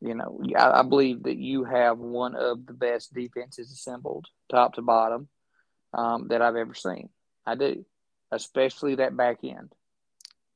[0.00, 4.74] you know, I, I believe that you have one of the best defenses assembled, top
[4.74, 5.28] to bottom,
[5.92, 7.08] um, that I've ever seen.
[7.46, 7.84] I do,
[8.30, 9.74] especially that back end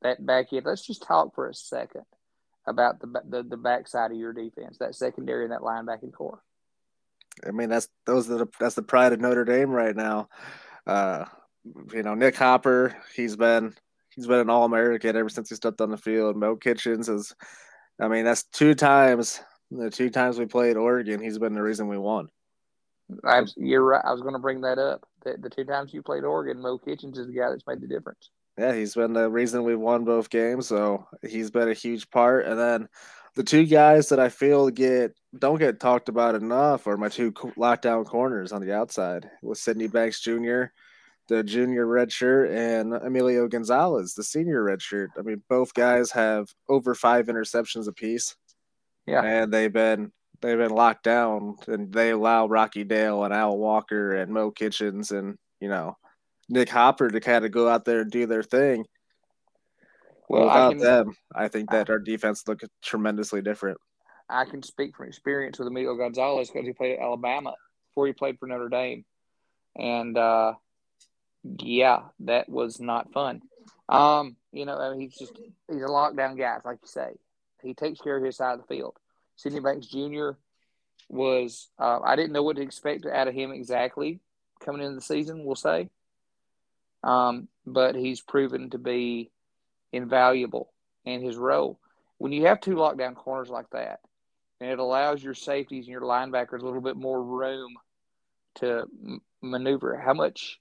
[0.03, 0.67] that back end.
[0.67, 2.05] Let's just talk for a second
[2.67, 6.43] about the the, the backside of your defense, that secondary and that linebacking corps.
[7.47, 10.29] I mean, that's those are the that's the pride of Notre Dame right now.
[10.87, 11.25] Uh,
[11.93, 13.75] you know, Nick Hopper, he's been
[14.19, 16.37] he's been an All American ever since he stepped on the field.
[16.37, 17.35] Mo Kitchens is,
[18.01, 21.21] I mean, that's two times the two times we played Oregon.
[21.21, 22.29] He's been the reason we won.
[23.25, 24.05] I, you're right.
[24.05, 25.07] I was going to bring that up.
[25.25, 27.87] The, the two times you played Oregon, Mo Kitchens is the guy that's made the
[27.87, 30.67] difference yeah, he's been the reason we won both games.
[30.67, 32.47] So he's been a huge part.
[32.47, 32.89] And then
[33.37, 37.31] the two guys that I feel get don't get talked about enough are my two
[37.33, 40.65] lockdown corners on the outside with Sydney Banks Jr.,
[41.29, 45.11] the junior red shirt, and Emilio Gonzalez, the senior red shirt.
[45.19, 48.35] I mean, both guys have over five interceptions apiece.
[49.07, 53.57] Yeah, and they've been they've been locked down, and they allow Rocky Dale and Al
[53.57, 55.97] Walker and Mo Kitchens and you know
[56.49, 58.85] Nick Hopper to kind of go out there and do their thing.
[60.29, 63.79] Well, without I can, them, I think that our defense looked tremendously different.
[64.29, 67.55] I can speak from experience with Emilio Gonzalez because he played at Alabama
[67.91, 69.05] before he played for Notre Dame,
[69.77, 70.53] and uh,
[71.45, 73.43] yeah, that was not fun.
[73.89, 75.33] Um, you know, I mean, he's just
[75.71, 77.11] he's a lockdown guy, like you say.
[77.63, 78.97] He takes care of his side of the field.
[79.37, 80.31] Sidney Banks Jr.
[81.09, 84.21] was uh, I didn't know what to expect out of him exactly
[84.65, 85.45] coming into the season.
[85.45, 85.89] We'll say,
[87.03, 89.31] um, but he's proven to be
[89.93, 90.71] invaluable
[91.05, 91.79] in his role.
[92.19, 94.01] When you have two lockdown corners like that,
[94.61, 97.77] and it allows your safeties and your linebackers a little bit more room
[98.57, 100.59] to m- maneuver, how much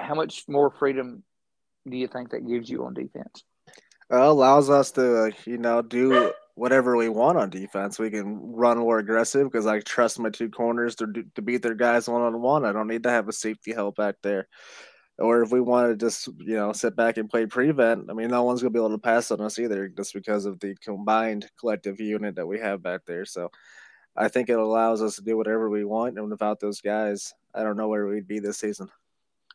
[0.00, 1.22] how much more freedom
[1.88, 3.44] do you think that gives you on defense?
[4.10, 7.98] Allows us to, you know, do whatever we want on defense.
[7.98, 11.74] We can run more aggressive because I trust my two corners to to beat their
[11.74, 12.64] guys one on one.
[12.64, 14.48] I don't need to have a safety help back there.
[15.18, 18.28] Or if we want to just you know sit back and play prevent, I mean,
[18.28, 21.48] no one's gonna be able to pass on us either, just because of the combined
[21.58, 23.24] collective unit that we have back there.
[23.24, 23.50] So
[24.16, 27.62] I think it allows us to do whatever we want, and without those guys, I
[27.62, 28.88] don't know where we'd be this season.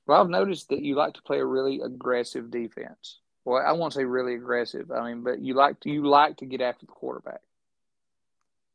[0.07, 3.19] Well, I've noticed that you like to play a really aggressive defense.
[3.43, 4.91] Well, I won't say really aggressive.
[4.91, 7.41] I mean, but you like to you like to get after the quarterback.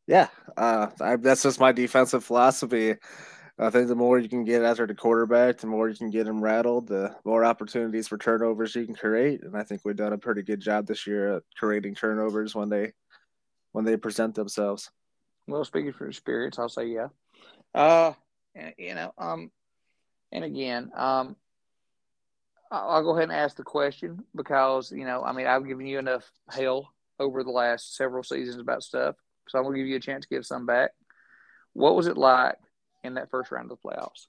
[0.06, 2.96] Yeah, uh, I, that's just my defensive philosophy.
[3.58, 6.26] I think the more you can get after the quarterback, the more you can get
[6.26, 9.42] him rattled, the more opportunities for turnovers you can create.
[9.42, 12.70] And I think we've done a pretty good job this year at creating turnovers when
[12.70, 12.92] they
[13.72, 14.90] when they present themselves.
[15.46, 17.08] Well, speaking from experience, I'll say yeah.
[17.74, 18.14] Uh,
[18.78, 19.50] you know, um,
[20.32, 21.36] and again, um,
[22.70, 25.98] I'll go ahead and ask the question because you know, I mean, I've given you
[25.98, 29.16] enough hell over the last several seasons about stuff,
[29.48, 30.90] so I'm gonna give you a chance to give some back.
[31.72, 32.56] What was it like
[33.04, 34.26] in that first round of the playoffs?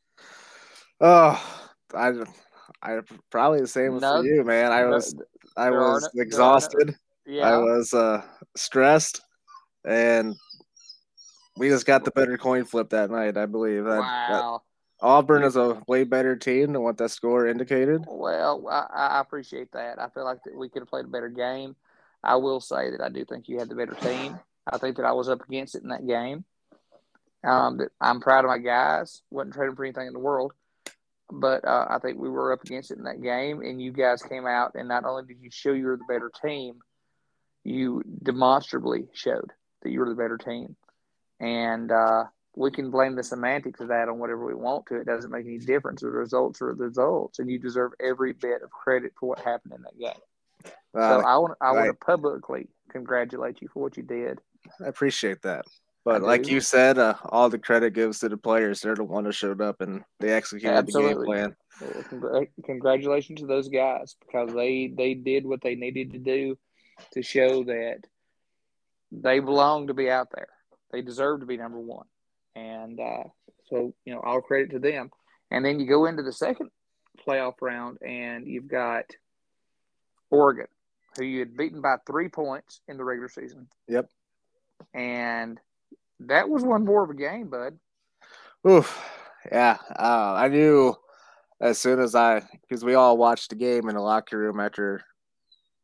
[1.00, 1.62] Oh,
[1.96, 2.12] I,
[2.82, 4.72] I probably the same no, for you, man.
[4.72, 5.16] I was,
[5.58, 6.96] I was no, exhausted.
[7.26, 7.48] Yeah.
[7.48, 8.24] I was uh,
[8.56, 9.22] stressed,
[9.86, 10.36] and
[11.58, 13.38] we just got the better coin flip that night.
[13.38, 13.86] I believe.
[13.86, 14.62] Wow.
[15.02, 18.06] Auburn is a way better team than what that score indicated.
[18.08, 20.00] Well, I, I appreciate that.
[20.00, 21.76] I feel like that we could have played a better game.
[22.24, 24.40] I will say that I do think you had the better team.
[24.72, 26.46] I think that I was up against it in that game.
[27.44, 29.24] Um, that I'm proud of my guys.
[29.32, 30.54] wasn't trading for anything in the world,
[31.32, 34.22] but uh, I think we were up against it in that game, and you guys
[34.22, 36.76] came out and not only did you show you were the better team,
[37.64, 40.76] you demonstrably showed that you were the better team,
[41.40, 44.96] and uh, we can blame the semantics of that on whatever we want to.
[44.96, 46.02] It doesn't make any difference.
[46.02, 49.74] The results are the results, and you deserve every bit of credit for what happened
[49.74, 50.22] in that game.
[50.94, 51.76] Uh, so I want I right.
[51.76, 54.40] want to publicly congratulate you for what you did.
[54.84, 55.66] I appreciate that.
[56.04, 58.82] But like you said, uh, all the credit goes to the players.
[58.82, 61.14] They're the one who showed up and they executed Absolutely.
[61.14, 61.56] the game plan.
[61.80, 66.58] Well, congr- congratulations to those guys because they they did what they needed to do
[67.12, 68.00] to show that
[69.12, 70.50] they belong to be out there.
[70.92, 72.06] They deserve to be number one,
[72.56, 73.24] and uh,
[73.70, 75.12] so you know all credit to them.
[75.50, 76.70] And then you go into the second
[77.28, 79.06] playoff round, and you've got
[80.30, 80.68] Oregon,
[81.18, 83.68] who you had beaten by three points in the regular season.
[83.88, 84.10] Yep.
[84.94, 85.60] And
[86.22, 87.78] that was one more of a game, bud.
[88.68, 88.98] Oof.
[89.52, 89.78] Yeah.
[89.90, 90.96] Uh, I knew
[91.60, 95.04] as soon as I, because we all watched the game in the locker room after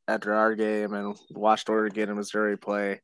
[0.08, 3.02] after our game and watched Oregon and Missouri play.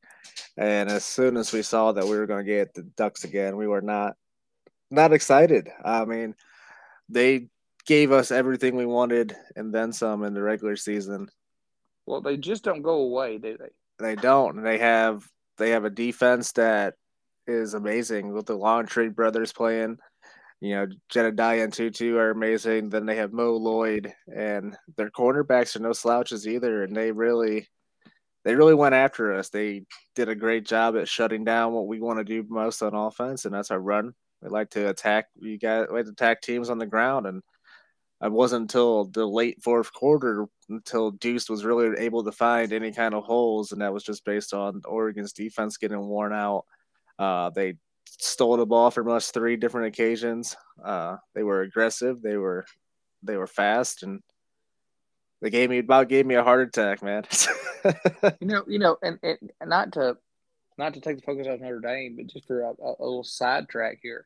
[0.58, 3.58] And as soon as we saw that we were going to get the Ducks again,
[3.58, 4.16] we were not
[4.90, 5.70] not excited.
[5.84, 6.36] I mean,
[7.10, 7.48] they
[7.86, 11.30] gave us everything we wanted and then some in the regular season.
[12.06, 14.06] Well, they just don't go away, do they?
[14.06, 14.64] They don't.
[14.64, 16.96] They have they have a defense that
[17.48, 19.98] is amazing with the Longstreet brothers playing.
[20.64, 22.88] You know, Jedediah and Tutu are amazing.
[22.88, 26.84] Then they have Mo Lloyd, and their cornerbacks are no slouches either.
[26.84, 27.68] And they really,
[28.46, 29.50] they really went after us.
[29.50, 29.84] They
[30.16, 33.44] did a great job at shutting down what we want to do most on offense,
[33.44, 34.14] and that's our run.
[34.42, 35.26] We like to attack.
[35.36, 37.44] You got we like to attack teams on the ground, and
[38.22, 42.94] it wasn't until the late fourth quarter until Deuce was really able to find any
[42.94, 46.64] kind of holes, and that was just based on Oregon's defense getting worn out
[47.20, 50.56] uh, they stole the ball from us three different occasions.
[50.84, 52.22] Uh, they were aggressive.
[52.22, 52.66] They were
[53.22, 54.22] they were fast, and
[55.42, 57.24] they gave me about gave me a heart attack, man.
[58.40, 60.18] you know, you know, and, and not to
[60.78, 63.24] not to take the focus off Notre Dame, but just for a, a, a little
[63.24, 64.26] sidetrack here.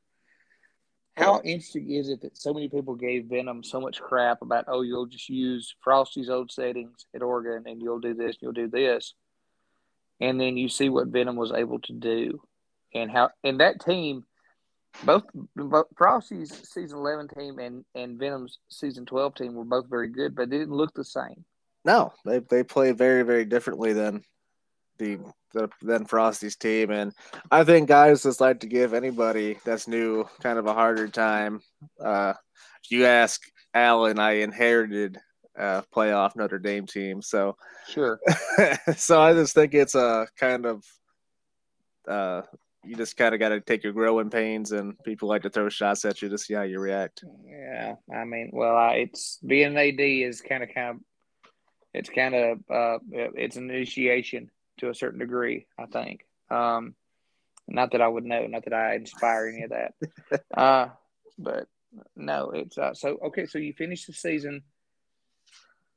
[1.18, 4.82] How interesting is it that so many people gave Venom so much crap about, oh,
[4.84, 9.16] you'll just use Frosty's old settings at Oregon and you'll do this, you'll do this.
[10.20, 12.40] And then you see what Venom was able to do
[12.94, 14.24] and how and that team,
[15.04, 15.24] both,
[15.56, 20.36] both Frosty's season eleven team and and Venom's season twelve team were both very good,
[20.36, 21.46] but they didn't look the same.
[21.86, 24.24] No, they they play very very differently than
[24.98, 25.20] the,
[25.54, 27.14] the than Frosty's team, and
[27.52, 31.62] I think guys just like to give anybody that's new kind of a harder time.
[32.04, 32.34] Uh,
[32.84, 33.42] if you ask
[33.74, 35.18] Alan, I inherited
[35.58, 37.22] uh, playoff Notre Dame team.
[37.22, 37.58] So
[37.88, 38.20] sure.
[38.96, 40.84] so I just think it's a kind of
[42.08, 42.42] uh,
[42.88, 45.70] you just kind of got to take your growing pains, and people like to throw
[45.70, 47.24] shots at you to see how you react.
[47.46, 50.96] Yeah, I mean, well, I, it's being an AD is kind of kind of
[51.94, 55.68] it's kind of uh, it's an initiation to a certain degree.
[55.78, 56.22] I think.
[56.50, 56.96] Um,
[57.68, 60.44] not that I would know, not that I inspire any of that.
[60.58, 60.88] uh,
[61.38, 61.68] but
[62.16, 63.46] no, it's uh, so okay.
[63.46, 64.64] So you finished the season,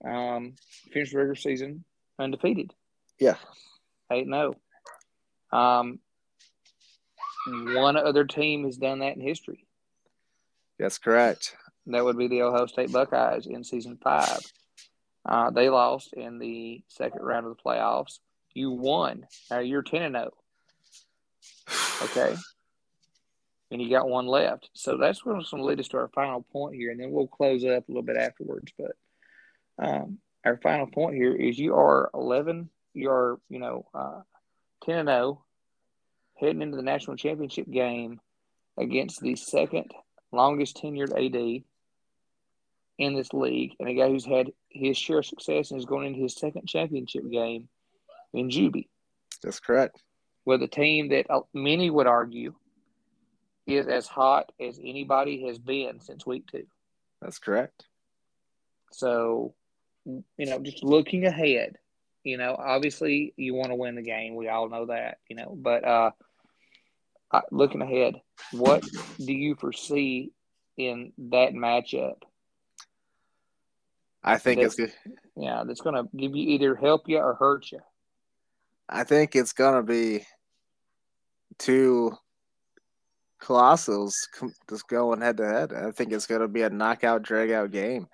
[0.05, 0.55] um,
[0.93, 1.84] finished the regular season
[2.18, 2.72] undefeated.
[3.18, 3.36] Yeah,
[4.11, 4.55] eight no.
[5.53, 5.59] Oh.
[5.59, 5.99] Um,
[7.74, 9.66] one other team has done that in history.
[10.78, 11.55] That's correct.
[11.86, 14.40] That would be the Ohio State Buckeyes in season five.
[15.26, 18.18] Uh, they lost in the second round of the playoffs.
[18.55, 19.26] You won.
[19.51, 20.30] Now you're ten and zero.
[21.68, 22.01] Oh.
[22.05, 22.34] Okay.
[23.70, 24.68] And you got one left.
[24.72, 27.28] So that's what's going to lead us to our final point here, and then we'll
[27.28, 28.72] close up a little bit afterwards.
[28.76, 28.92] But
[29.78, 34.20] um, our final point here is you are 11, you are, you know, uh,
[34.84, 35.44] 10 and 0,
[36.41, 38.20] heading into the national championship game
[38.78, 39.91] against the second
[40.32, 41.62] longest tenured AD
[42.99, 46.09] in this league, and a guy who's had his share of success and is going
[46.09, 47.68] into his second championship game
[48.32, 48.88] in Juby.
[49.43, 50.03] That's correct.
[50.45, 52.55] With a team that uh, many would argue
[53.66, 56.66] is as hot as anybody has been since week two.
[57.22, 57.86] That's correct.
[58.93, 59.55] So,
[60.05, 61.76] you know, just looking ahead,
[62.24, 64.34] you know, obviously you want to win the game.
[64.34, 66.11] We all know that, you know, but uh,
[67.51, 68.20] looking ahead,
[68.53, 68.85] what
[69.18, 70.33] do you foresee
[70.76, 72.16] in that matchup?
[74.22, 74.93] I think it's good.
[75.37, 77.81] Yeah, that's going to give you either help you or hurt you.
[78.89, 80.26] I think it's going to be
[81.59, 82.12] two
[83.41, 84.12] Colossals
[84.68, 85.72] just going head to head.
[85.72, 88.09] I think it's going to be a knockout, drag out game.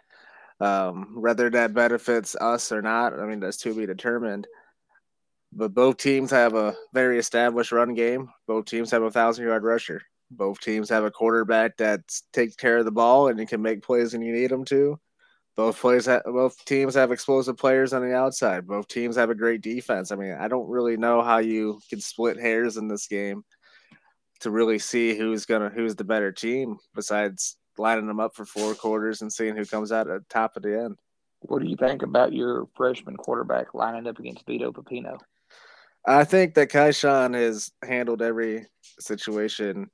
[0.60, 4.46] Um, whether that benefits us or not, I mean, that's to be determined.
[5.56, 8.28] But both teams have a very established run game.
[8.46, 10.02] Both teams have a thousand yard rusher.
[10.30, 12.02] Both teams have a quarterback that
[12.34, 15.00] takes care of the ball and can make plays when you need them to.
[15.56, 18.66] Both have, both teams have explosive players on the outside.
[18.66, 20.12] Both teams have a great defense.
[20.12, 23.42] I mean, I don't really know how you can split hairs in this game
[24.40, 28.74] to really see who's gonna who's the better team besides lining them up for four
[28.74, 30.98] quarters and seeing who comes out at the top of the end.
[31.40, 35.18] What do you think about your freshman quarterback lining up against Vito Pepino?
[36.06, 38.66] I think that Kyshawn has handled every
[39.00, 39.90] situation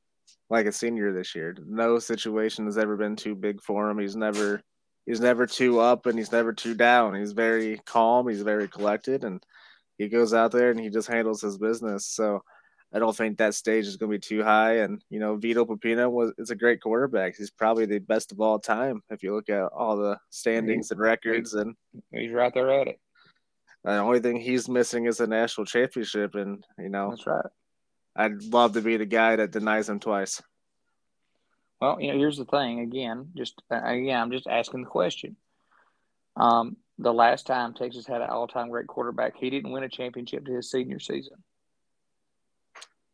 [0.50, 1.56] like a senior this year.
[1.66, 3.98] No situation has ever been too big for him.
[3.98, 4.62] He's never
[5.06, 7.14] he's never too up and he's never too down.
[7.14, 9.42] He's very calm, he's very collected and
[9.96, 12.06] he goes out there and he just handles his business.
[12.06, 12.42] So
[12.92, 14.78] I don't think that stage is going to be too high.
[14.78, 17.36] And you know, Vito Pepino was is a great quarterback.
[17.36, 21.00] He's probably the best of all time if you look at all the standings and
[21.00, 21.54] records.
[21.54, 21.74] And
[22.12, 23.00] he's right there at it.
[23.84, 27.46] The only thing he's missing is a national championship, and you know, that's right.
[28.14, 30.40] I'd love to be the guy that denies him twice.
[31.80, 32.80] Well, you know, here's the thing.
[32.80, 35.36] Again, just again, I'm just asking the question.
[36.36, 40.46] Um, the last time Texas had an all-time great quarterback, he didn't win a championship
[40.46, 41.42] to his senior season.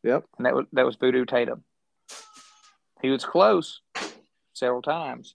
[0.03, 0.25] Yep.
[0.37, 1.65] And that was that was Voodoo Tatum.
[3.01, 3.81] He was close
[4.53, 5.35] several times,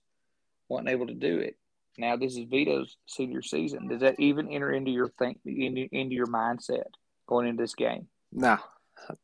[0.69, 1.57] wasn't able to do it.
[1.97, 3.87] Now this is Vito's senior season.
[3.87, 6.85] Does that even enter into your think into, into your mindset
[7.27, 8.07] going into this game?
[8.31, 8.57] No.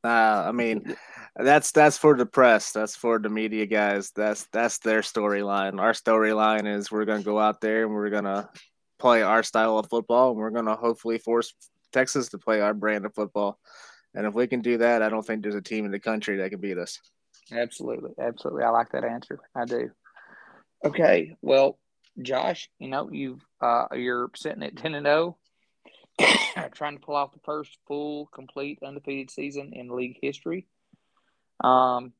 [0.03, 0.07] Uh,
[0.47, 0.95] I mean,
[1.35, 2.71] that's that's for the press.
[2.71, 4.11] That's for the media guys.
[4.15, 5.79] That's that's their storyline.
[5.79, 8.49] Our storyline is we're gonna go out there and we're gonna
[8.97, 11.53] play our style of football, and we're gonna hopefully force
[11.93, 13.57] Texas to play our brand of football.
[14.13, 16.37] And if we can do that, I don't think there's a team in the country
[16.37, 16.99] that can beat us.
[17.51, 18.11] Absolutely.
[18.19, 18.63] Absolutely.
[18.63, 19.39] I like that answer.
[19.55, 19.89] I do.
[20.85, 21.35] Okay.
[21.41, 21.77] Well,
[22.21, 25.37] Josh, you know, you've uh, you're sitting at 10 and 0,
[26.73, 30.67] trying to pull off the first full, complete, undefeated season in league history.
[31.63, 32.13] Um,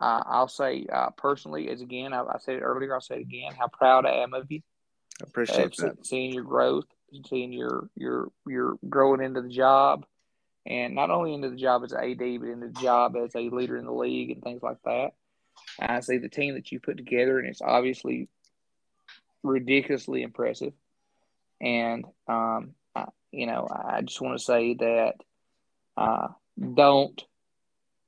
[0.00, 3.22] uh, I'll say uh, personally, as again, I, I, said it earlier, I'll say it
[3.22, 4.60] again, how proud I am of you.
[5.20, 6.06] I appreciate uh, that.
[6.06, 6.84] Seeing your growth,
[7.28, 10.04] seeing your your your growing into the job,
[10.66, 13.78] and not only into the job as AD, but into the job as a leader
[13.78, 15.12] in the league and things like that.
[15.80, 18.28] I see the team that you put together, and it's obviously
[19.46, 20.72] ridiculously impressive.
[21.60, 25.14] And um, I, you know, I just want to say that
[25.96, 26.28] uh,
[26.74, 27.22] don't.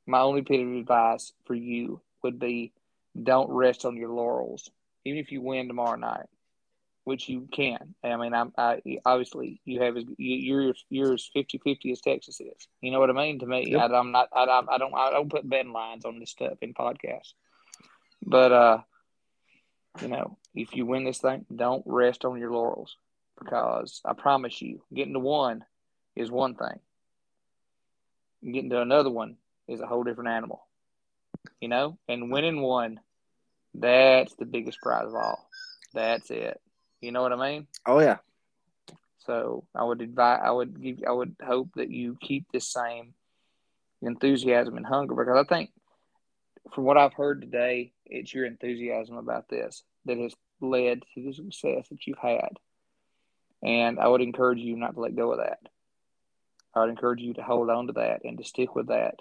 [0.07, 2.73] My only bit of advice for you would be
[3.21, 4.71] don't rest on your laurels,
[5.05, 6.27] even if you win tomorrow night
[7.09, 7.95] which you can.
[8.05, 12.69] I mean, I'm I, obviously you have you're yours 50-50 as Texas is.
[12.83, 13.39] You know what I mean?
[13.39, 13.91] To me, yep.
[13.91, 14.29] I, am not.
[14.31, 14.95] I, I don't.
[14.95, 17.33] I don't put betting lines on this stuff in podcasts.
[18.23, 18.79] But uh,
[20.03, 22.97] you know, if you win this thing, don't rest on your laurels
[23.39, 25.65] because I promise you, getting to one
[26.17, 26.81] is one thing.
[28.45, 29.37] Getting to another one
[29.67, 30.67] is a whole different animal.
[31.61, 33.01] You know, and winning one,
[33.75, 35.49] that's the biggest prize of all.
[35.95, 36.61] That's it.
[37.01, 37.67] You know what I mean?
[37.87, 38.19] Oh yeah.
[39.19, 43.15] So I would advise, I would give, I would hope that you keep this same
[44.01, 45.71] enthusiasm and hunger because I think,
[46.75, 51.33] from what I've heard today, it's your enthusiasm about this that has led to the
[51.33, 52.59] success that you've had.
[53.63, 55.59] And I would encourage you not to let go of that.
[56.75, 59.17] I would encourage you to hold on to that and to stick with that.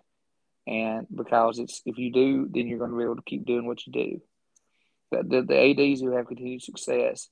[0.68, 3.66] And because it's if you do, then you're going to be able to keep doing
[3.66, 4.22] what you do.
[5.12, 7.30] The, the, the ADs who have continued success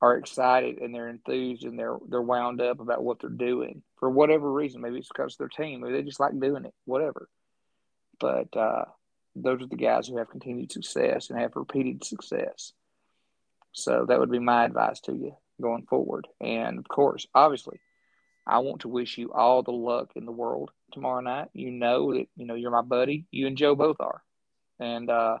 [0.00, 4.10] are excited and they're enthused and they're they're wound up about what they're doing for
[4.10, 4.80] whatever reason.
[4.80, 5.80] Maybe it's because their team.
[5.80, 6.74] Maybe they just like doing it.
[6.84, 7.28] Whatever.
[8.18, 8.86] But uh,
[9.34, 12.72] those are the guys who have continued success and have repeated success.
[13.72, 16.28] So that would be my advice to you going forward.
[16.40, 17.80] And of course, obviously,
[18.46, 21.48] I want to wish you all the luck in the world tomorrow night.
[21.54, 23.26] You know that you know you're my buddy.
[23.30, 24.22] You and Joe both are,
[24.80, 25.38] and uh,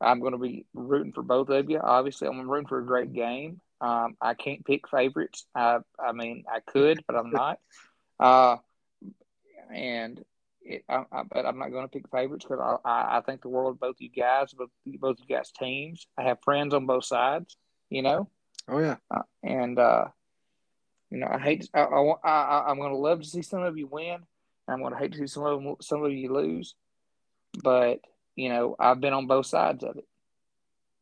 [0.00, 1.80] I'm going to be rooting for both of you.
[1.80, 3.60] Obviously, I'm rooting for a great game.
[3.80, 5.44] Um, I can't pick favorites.
[5.54, 7.58] I, I mean, I could, but I'm not.
[8.20, 8.56] Uh,
[9.74, 10.22] and
[10.64, 13.48] it, I, I, but I'm not going to pick favorites because I, I, think the
[13.48, 16.06] world of both you guys, both both you guys teams.
[16.18, 17.56] I have friends on both sides.
[17.90, 18.28] You know.
[18.68, 18.96] Oh yeah.
[19.10, 20.06] Uh, and uh,
[21.10, 21.68] you know, I hate.
[21.74, 24.18] I, I, I I'm going to love to see some of you win.
[24.68, 26.74] I'm going to hate to see some of them, some of you lose.
[27.62, 28.00] But
[28.36, 30.06] you know, I've been on both sides of it,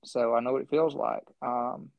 [0.04, 1.24] so I know what it feels like.
[1.42, 1.90] Um,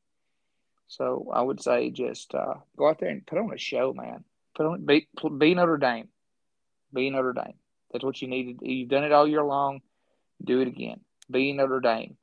[0.87, 4.25] so I would say just uh, go out there and put on a show, man.
[4.55, 5.07] Put on be,
[5.37, 6.09] be Notre Dame,
[6.93, 7.53] be Notre Dame.
[7.91, 8.59] That's what you need needed.
[8.61, 9.81] You've done it all year long.
[10.43, 11.01] Do it again.
[11.29, 12.17] Be Notre Dame.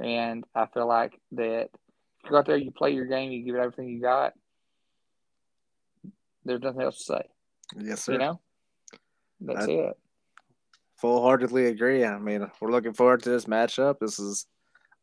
[0.00, 3.44] And I feel like that if you go out there, you play your game, you
[3.44, 4.34] give it everything you got.
[6.44, 7.22] There's nothing else to say.
[7.76, 8.12] Yes, sir.
[8.12, 8.40] You know,
[9.40, 9.96] that's I, it
[11.04, 12.02] full heartedly agree.
[12.02, 13.98] I mean, we're looking forward to this matchup.
[13.98, 14.46] This is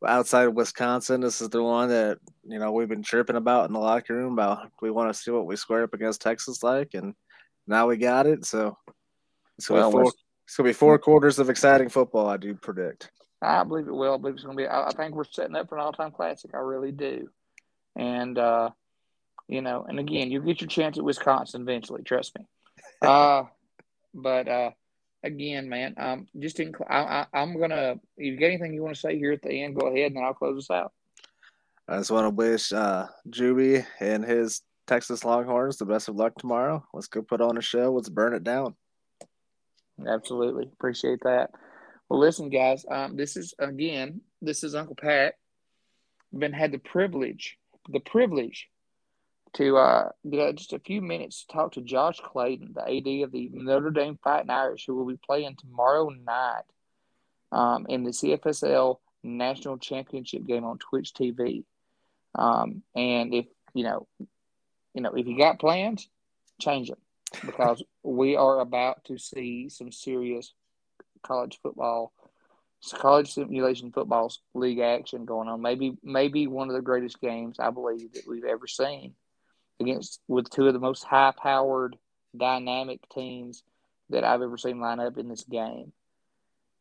[0.03, 1.21] outside of Wisconsin.
[1.21, 4.33] This is the one that you know we've been chirping about in the locker room
[4.33, 7.13] about we want to see what we square up against Texas like, and
[7.71, 8.45] now we got it.
[8.45, 8.77] So
[9.57, 10.13] it's gonna, well, be, four,
[10.45, 12.27] it's gonna be four quarters of exciting football.
[12.27, 13.09] I do predict.
[13.41, 14.13] I believe it will.
[14.13, 14.67] I believe it's gonna be.
[14.67, 16.51] I, I think we're setting up for an all-time classic.
[16.53, 17.29] I really do.
[17.95, 18.69] And uh,
[19.47, 22.03] you know, and again, you'll get your chance at Wisconsin eventually.
[22.03, 22.45] Trust me.
[23.01, 23.45] Uh,
[24.13, 24.69] but uh,
[25.23, 27.95] again, man, um, just in, I, I, am gonna.
[28.15, 30.17] If you got anything you want to say here at the end, go ahead, and
[30.17, 30.91] then I'll close us out.
[31.87, 34.61] I just want to wish uh, Juby and his
[34.91, 36.85] Texas Longhorns the best of luck tomorrow.
[36.93, 37.93] Let's go put on a show.
[37.93, 38.75] Let's burn it down.
[40.05, 41.51] Absolutely, appreciate that.
[42.09, 42.85] Well, listen, guys.
[42.91, 44.19] Um, this is again.
[44.41, 45.35] This is Uncle Pack.
[46.37, 48.67] Been had the privilege, the privilege
[49.53, 53.31] to uh, get just a few minutes to talk to Josh Claydon, the AD of
[53.31, 56.63] the Notre Dame Fighting Irish, who will be playing tomorrow night
[57.53, 61.63] um, in the CFSL National Championship game on Twitch TV.
[62.35, 64.05] Um, and if you know,
[64.93, 66.07] you know, if you got plans,
[66.59, 66.99] change them
[67.45, 70.53] because we are about to see some serious
[71.23, 72.13] college football,
[72.93, 75.61] college simulation football league action going on.
[75.61, 79.13] Maybe, maybe one of the greatest games I believe that we've ever seen
[79.79, 81.97] against with two of the most high powered
[82.35, 83.63] dynamic teams
[84.09, 85.91] that I've ever seen line up in this game.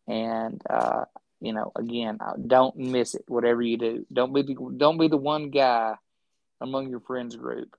[0.09, 1.05] And uh,
[1.41, 3.25] you know, again, don't miss it.
[3.29, 5.95] Whatever you do, don't be the, don't be the one guy
[6.61, 7.75] among your friends group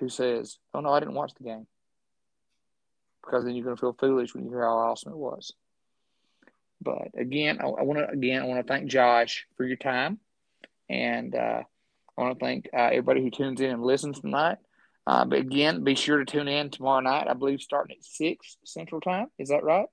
[0.00, 1.66] who says, "Oh no, I didn't watch the game,"
[3.22, 5.52] because then you're going to feel foolish when you hear how awesome it was.
[6.80, 10.18] But again, I, I want to again I want to thank Josh for your time,
[10.88, 11.62] and uh,
[12.18, 14.58] I want to thank uh, everybody who tunes in and listens tonight.
[15.06, 17.28] Uh, but again, be sure to tune in tomorrow night.
[17.28, 19.26] I believe starting at six Central Time.
[19.38, 19.86] Is that right?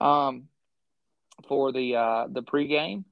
[0.00, 0.44] Um,
[1.48, 3.04] for the uh, the pregame,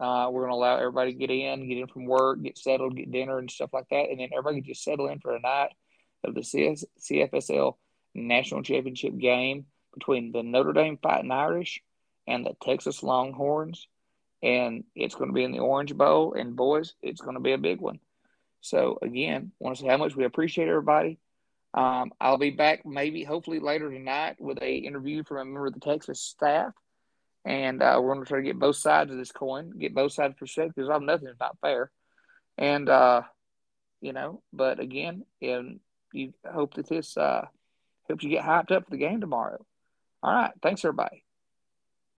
[0.00, 2.96] uh, we're going to allow everybody to get in, get in from work, get settled,
[2.96, 5.40] get dinner and stuff like that, and then everybody can just settle in for a
[5.40, 5.70] night
[6.24, 7.74] of the CS, CFSL
[8.14, 11.82] National Championship game between the Notre Dame Fighting Irish
[12.26, 13.86] and the Texas Longhorns
[14.44, 16.34] and it's going to be in the Orange Bowl.
[16.34, 17.98] And boys, it's going to be a big one.
[18.60, 21.18] So again, want to say how much we appreciate everybody.
[21.72, 25.74] Um, I'll be back maybe hopefully later tonight with a interview from a member of
[25.74, 26.72] the Texas staff,
[27.44, 30.12] and uh, we're going to try to get both sides of this coin, get both
[30.12, 30.88] sides perspectives.
[30.88, 31.90] I'm nothing not fair,
[32.56, 33.22] and uh,
[34.00, 34.40] you know.
[34.52, 35.80] But again, and
[36.14, 37.46] you hope that this uh,
[38.08, 39.64] helps you get hyped up for the game tomorrow.
[40.22, 41.23] All right, thanks everybody.